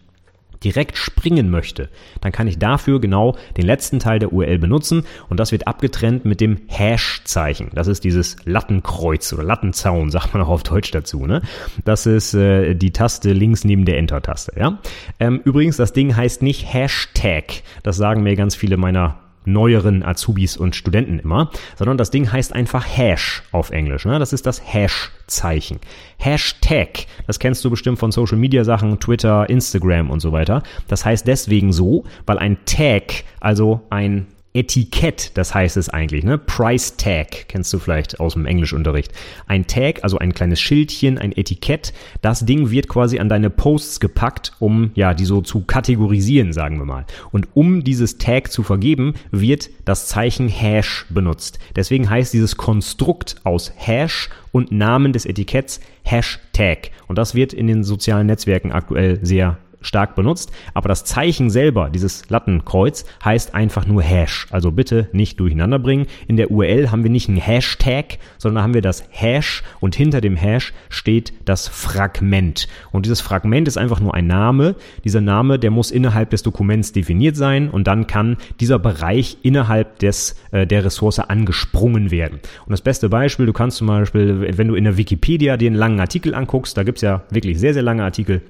[0.64, 1.90] direkt springen möchte,
[2.22, 6.26] dann kann ich dafür genau den letzten Teil der URL benutzen und das wird abgetrennt
[6.26, 7.70] mit dem Hash-Zeichen.
[7.74, 11.26] Das ist dieses Lattenkreuz oder Lattenzaun, sagt man auch auf Deutsch dazu.
[11.26, 11.42] Ne?
[11.86, 14.54] Das ist äh, die Taste links neben der Enter-Taste.
[14.58, 14.80] Ja?
[15.20, 17.64] Ähm, übrigens, das Ding heißt nicht Hashtag.
[17.84, 22.54] Das sagen mir ganz viele meiner neueren Azubis und Studenten immer, sondern das Ding heißt
[22.54, 24.06] einfach Hash auf Englisch.
[24.06, 24.20] Ne?
[24.20, 25.80] Das ist das Hash-Zeichen.
[26.18, 30.64] Hashtag, das kennst du bestimmt von Social Media Sachen, Twitter, Instagram und so weiter.
[30.88, 36.38] Das heißt deswegen so, weil ein Tag, also ein Etikett, das heißt es eigentlich, ne?
[36.38, 39.12] Price Tag, kennst du vielleicht aus dem Englischunterricht.
[39.48, 41.92] Ein Tag, also ein kleines Schildchen, ein Etikett,
[42.22, 46.78] das Ding wird quasi an deine Posts gepackt, um ja, die so zu kategorisieren, sagen
[46.78, 47.06] wir mal.
[47.32, 51.58] Und um dieses Tag zu vergeben, wird das Zeichen Hash benutzt.
[51.76, 56.92] Deswegen heißt dieses Konstrukt aus Hash und Namen des Etiketts Hashtag.
[57.08, 61.90] Und das wird in den sozialen Netzwerken aktuell sehr stark benutzt, aber das Zeichen selber,
[61.90, 64.48] dieses Lattenkreuz, heißt einfach nur Hash.
[64.50, 66.08] Also bitte nicht durcheinander bringen.
[66.28, 70.22] In der URL haben wir nicht einen Hashtag, sondern haben wir das Hash und hinter
[70.22, 72.68] dem Hash steht das Fragment.
[72.92, 74.76] Und dieses Fragment ist einfach nur ein Name.
[75.04, 80.00] Dieser Name, der muss innerhalb des Dokuments definiert sein und dann kann dieser Bereich innerhalb
[80.00, 82.40] des, äh, der Ressource angesprungen werden.
[82.66, 85.76] Und das beste Beispiel, du kannst zum Beispiel, wenn du in der Wikipedia dir einen
[85.76, 88.42] langen Artikel anguckst, da gibt's ja wirklich sehr, sehr lange Artikel,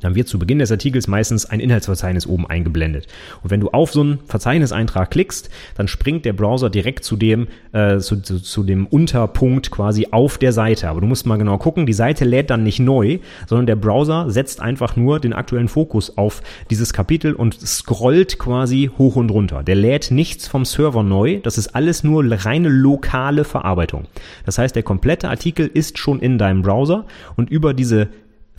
[0.00, 3.06] dann wird zu Beginn des Artikels meistens ein Inhaltsverzeichnis oben eingeblendet.
[3.42, 7.48] Und wenn du auf so einen Verzeichniseintrag klickst, dann springt der Browser direkt zu dem,
[7.72, 10.88] äh, zu, zu, zu dem Unterpunkt quasi auf der Seite.
[10.88, 14.30] Aber du musst mal genau gucken, die Seite lädt dann nicht neu, sondern der Browser
[14.30, 19.62] setzt einfach nur den aktuellen Fokus auf dieses Kapitel und scrollt quasi hoch und runter.
[19.62, 24.06] Der lädt nichts vom Server neu, das ist alles nur reine lokale Verarbeitung.
[24.44, 28.08] Das heißt, der komplette Artikel ist schon in deinem Browser und über diese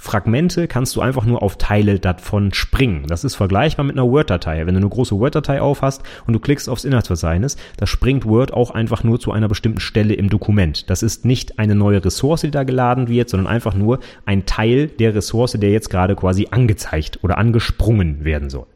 [0.02, 3.04] Fragmente kannst du einfach nur auf Teile davon springen.
[3.08, 4.66] Das ist vergleichbar mit einer Word-Datei.
[4.66, 8.72] Wenn du eine große Word-Datei aufhast und du klickst aufs Inhaltsverzeichnis, da springt Word auch
[8.72, 10.90] einfach nur zu einer bestimmten Stelle im Dokument.
[10.90, 14.88] Das ist nicht eine neue Ressource, die da geladen wird, sondern einfach nur ein Teil
[14.88, 18.68] der Ressource, der jetzt gerade quasi angezeigt oder angesprungen werden soll.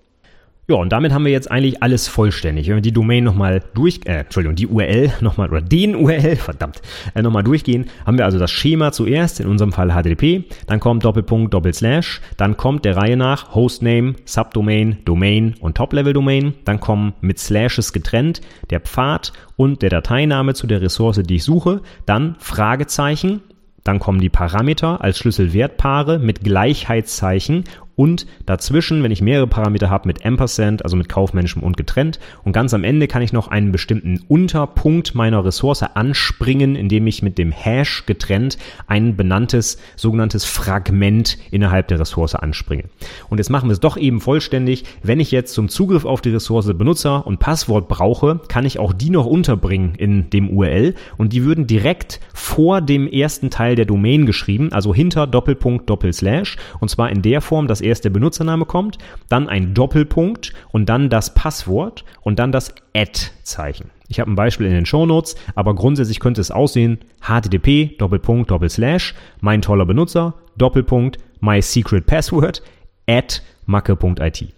[0.66, 2.70] Ja, und damit haben wir jetzt eigentlich alles vollständig.
[2.70, 6.82] Wenn wir die Domain nochmal durch, äh, Entschuldigung, die URL nochmal, oder den URL, verdammt,
[7.14, 11.04] äh, nochmal durchgehen, haben wir also das Schema zuerst, in unserem Fall HTTP, dann kommt
[11.04, 17.40] Doppelpunkt, Doppelslash, dann kommt der Reihe nach Hostname, Subdomain, Domain und Top-Level-Domain, dann kommen mit
[17.40, 18.40] Slashes getrennt
[18.70, 23.42] der Pfad und der Dateiname zu der Ressource, die ich suche, dann Fragezeichen,
[23.84, 27.66] dann kommen die Parameter als Schlüsselwertpaare mit Gleichheitszeichen
[27.96, 32.20] und dazwischen, wenn ich mehrere Parameter habe, mit Ampersand, also mit kaufmännischem und getrennt.
[32.44, 37.22] Und ganz am Ende kann ich noch einen bestimmten Unterpunkt meiner Ressource anspringen, indem ich
[37.22, 42.86] mit dem Hash getrennt ein benanntes sogenanntes Fragment innerhalb der Ressource anspringe.
[43.30, 44.86] Und jetzt machen wir es doch eben vollständig.
[45.04, 48.94] Wenn ich jetzt zum Zugriff auf die Ressource Benutzer und Passwort brauche, kann ich auch
[48.94, 53.86] die noch unterbringen in dem URL und die würden direkt vor dem ersten Teil der
[53.86, 58.66] Domain geschrieben, also hinter Doppelpunkt Doppelslash und zwar in der Form, dass erst der Benutzername
[58.66, 58.98] kommt,
[59.30, 63.92] dann ein Doppelpunkt und dann das Passwort und dann das Add-Zeichen.
[64.08, 68.52] Ich habe ein Beispiel in den Show Notes, aber grundsätzlich könnte es aussehen http Doppelpunkt
[68.52, 72.62] Doppelslash mein toller Benutzer Doppelpunkt my secret password
[73.08, 74.54] at macke.it.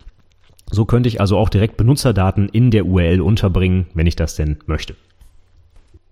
[0.72, 4.58] So könnte ich also auch direkt Benutzerdaten in der URL unterbringen, wenn ich das denn
[4.66, 4.96] möchte.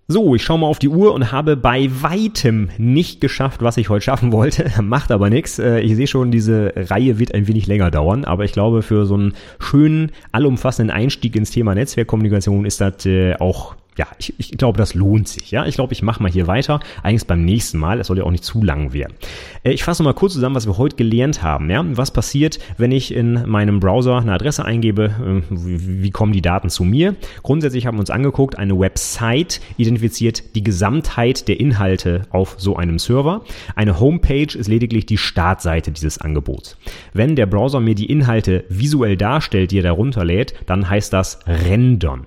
[0.06, 3.88] So, ich schaue mal auf die Uhr und habe bei weitem nicht geschafft, was ich
[3.88, 4.70] heute schaffen wollte.
[4.82, 5.58] Macht aber nichts.
[5.58, 9.06] Äh, ich sehe schon, diese Reihe wird ein wenig länger dauern, aber ich glaube, für
[9.06, 14.50] so einen schönen, allumfassenden Einstieg ins Thema Netzwerkkommunikation ist das äh, auch ja, ich, ich
[14.52, 15.50] glaube, das lohnt sich.
[15.50, 16.80] Ja, ich glaube, ich mache mal hier weiter.
[17.02, 18.00] Eigentlich beim nächsten Mal.
[18.00, 19.14] Es soll ja auch nicht zu lang werden.
[19.62, 21.70] Äh, ich fasse mal kurz zusammen, was wir heute gelernt haben.
[21.70, 25.04] Ja, was passiert, wenn ich in meinem Browser eine Adresse eingebe?
[25.04, 27.14] Äh, wie, wie kommen die Daten zu mir?
[27.42, 32.98] Grundsätzlich haben wir uns angeguckt, eine Website identifiziert die Gesamtheit der Inhalte auf so einem
[32.98, 33.42] Server.
[33.76, 36.76] Eine Homepage ist lediglich die Startseite dieses Angebots.
[37.12, 41.38] Wenn der Browser mir die Inhalte visuell darstellt, die er darunter lädt, dann heißt das
[41.46, 42.26] rendern.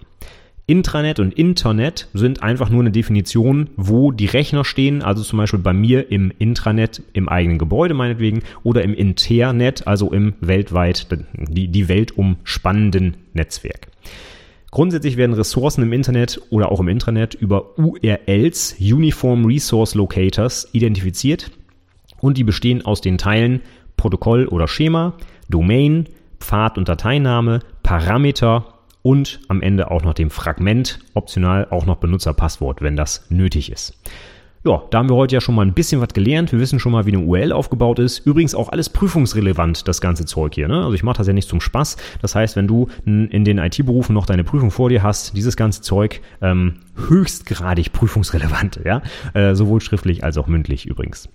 [0.69, 5.61] Intranet und Internet sind einfach nur eine Definition, wo die Rechner stehen, also zum Beispiel
[5.61, 11.07] bei mir im Intranet, im eigenen Gebäude meinetwegen, oder im Internet, also im weltweit,
[11.47, 13.87] die, die Welt umspannenden Netzwerk.
[14.69, 21.49] Grundsätzlich werden Ressourcen im Internet oder auch im Intranet über URLs, Uniform Resource Locators, identifiziert
[22.19, 23.61] und die bestehen aus den Teilen
[23.95, 25.13] Protokoll oder Schema,
[25.47, 26.09] Domain,
[26.41, 28.76] Pfad und Dateiname, Parameter
[29.07, 33.93] und am Ende auch noch dem Fragment, optional auch noch Benutzerpasswort, wenn das nötig ist.
[34.65, 36.51] Ja, da haben wir heute ja schon mal ein bisschen was gelernt.
[36.51, 38.19] Wir wissen schon mal, wie eine URL aufgebaut ist.
[38.25, 40.67] Übrigens auch alles prüfungsrelevant, das ganze Zeug hier.
[40.67, 40.83] Ne?
[40.83, 41.95] Also ich mache das ja nicht zum Spaß.
[42.21, 45.81] Das heißt, wenn du in den IT-Berufen noch deine Prüfung vor dir hast, dieses ganze
[45.83, 49.03] Zeug ähm, höchstgradig prüfungsrelevant, ja,
[49.33, 51.29] äh, sowohl schriftlich als auch mündlich übrigens.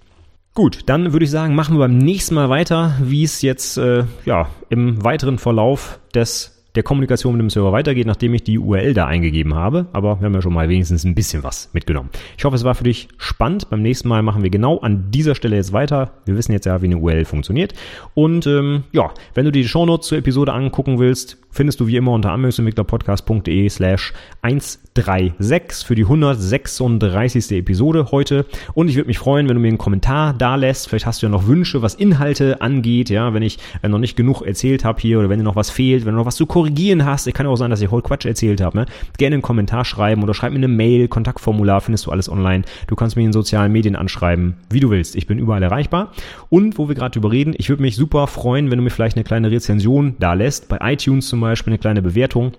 [0.55, 4.05] Gut, dann würde ich sagen, machen wir beim nächsten Mal weiter, wie es jetzt äh,
[4.27, 8.95] ja im weiteren Verlauf des der Kommunikation mit dem Server weitergeht, nachdem ich die URL
[8.95, 9.87] da eingegeben habe.
[9.93, 12.11] Aber wir haben ja schon mal wenigstens ein bisschen was mitgenommen.
[12.39, 13.69] Ich hoffe, es war für dich spannend.
[13.71, 16.13] Beim nächsten Mal machen wir genau an dieser Stelle jetzt weiter.
[16.25, 17.75] Wir wissen jetzt ja, wie eine URL funktioniert.
[18.15, 22.13] Und ähm, ja, wenn du die Shownotes zur Episode angucken willst, findest du wie immer
[22.13, 27.53] unter anwendungsentwicklerpodcast.de slash 136 für die 136.
[27.53, 28.47] Episode heute.
[28.75, 30.89] Und ich würde mich freuen, wenn du mir einen Kommentar da lässt.
[30.89, 33.11] Vielleicht hast du ja noch Wünsche, was Inhalte angeht.
[33.11, 35.71] Ja, wenn ich äh, noch nicht genug erzählt habe hier oder wenn dir noch was
[35.71, 37.33] fehlt, wenn du noch was zu korrigieren hast.
[37.35, 38.79] Kann auch sein, dass ich heute Quatsch erzählt habe.
[38.79, 38.87] Ne?
[39.19, 41.09] Gerne einen Kommentar schreiben oder schreib mir eine Mail.
[41.09, 42.63] Kontaktformular findest du alles online.
[42.87, 45.17] Du kannst mich in sozialen Medien anschreiben, wie du willst.
[45.17, 46.13] Ich bin überall erreichbar.
[46.51, 49.17] Und wo wir gerade drüber reden, ich würde mich super freuen, wenn du mir vielleicht
[49.17, 50.69] eine kleine Rezension da lässt.
[50.69, 52.53] Bei iTunes zum Beispiel eine kleine Bewertung.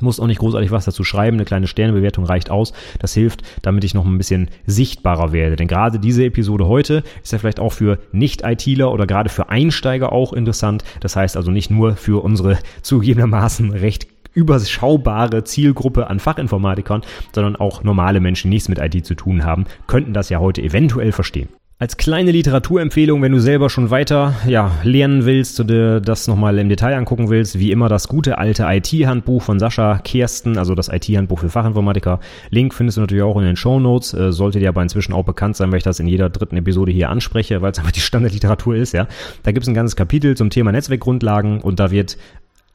[0.00, 2.72] Muss auch nicht großartig was dazu schreiben, eine kleine Sternebewertung reicht aus.
[2.98, 5.56] Das hilft, damit ich noch ein bisschen sichtbarer werde.
[5.56, 10.12] Denn gerade diese Episode heute ist ja vielleicht auch für Nicht-ITler oder gerade für Einsteiger
[10.12, 10.82] auch interessant.
[11.00, 17.02] Das heißt also nicht nur für unsere zugegebenermaßen recht überschaubare Zielgruppe an Fachinformatikern,
[17.34, 20.62] sondern auch normale Menschen, die nichts mit IT zu tun haben, könnten das ja heute
[20.62, 21.48] eventuell verstehen.
[21.82, 26.68] Als kleine Literaturempfehlung, wenn du selber schon weiter ja, lernen willst oder das nochmal im
[26.68, 31.40] Detail angucken willst, wie immer das gute alte IT-Handbuch von Sascha Kersten, also das IT-Handbuch
[31.40, 32.20] für Fachinformatiker.
[32.50, 34.14] Link findest du natürlich auch in den Show Notes.
[34.14, 36.92] Äh, sollte dir aber inzwischen auch bekannt sein, weil ich das in jeder dritten Episode
[36.92, 38.92] hier anspreche, weil es einfach die Standardliteratur ist.
[38.92, 39.08] Ja,
[39.42, 42.16] Da gibt es ein ganzes Kapitel zum Thema Netzwerkgrundlagen und da wird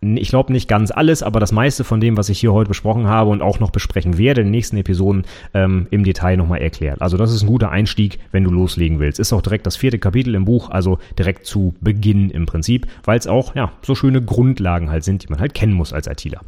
[0.01, 3.07] ich glaube nicht ganz alles, aber das meiste von dem, was ich hier heute besprochen
[3.07, 7.01] habe und auch noch besprechen werde in den nächsten Episoden ähm, im Detail nochmal erklärt.
[7.01, 9.19] Also das ist ein guter Einstieg, wenn du loslegen willst.
[9.19, 13.17] Ist auch direkt das vierte Kapitel im Buch, also direkt zu Beginn im Prinzip, weil
[13.17, 16.41] es auch ja so schöne Grundlagen halt sind, die man halt kennen muss als ITler.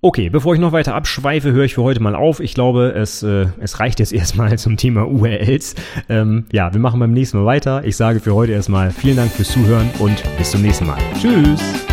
[0.00, 2.38] Okay, bevor ich noch weiter abschweife, höre ich für heute mal auf.
[2.38, 5.74] Ich glaube, es, äh, es reicht jetzt erstmal zum Thema URLs.
[6.08, 7.84] Ähm, ja, wir machen beim nächsten Mal weiter.
[7.84, 10.98] Ich sage für heute erstmal vielen Dank fürs Zuhören und bis zum nächsten Mal.
[11.20, 11.87] Tschüss!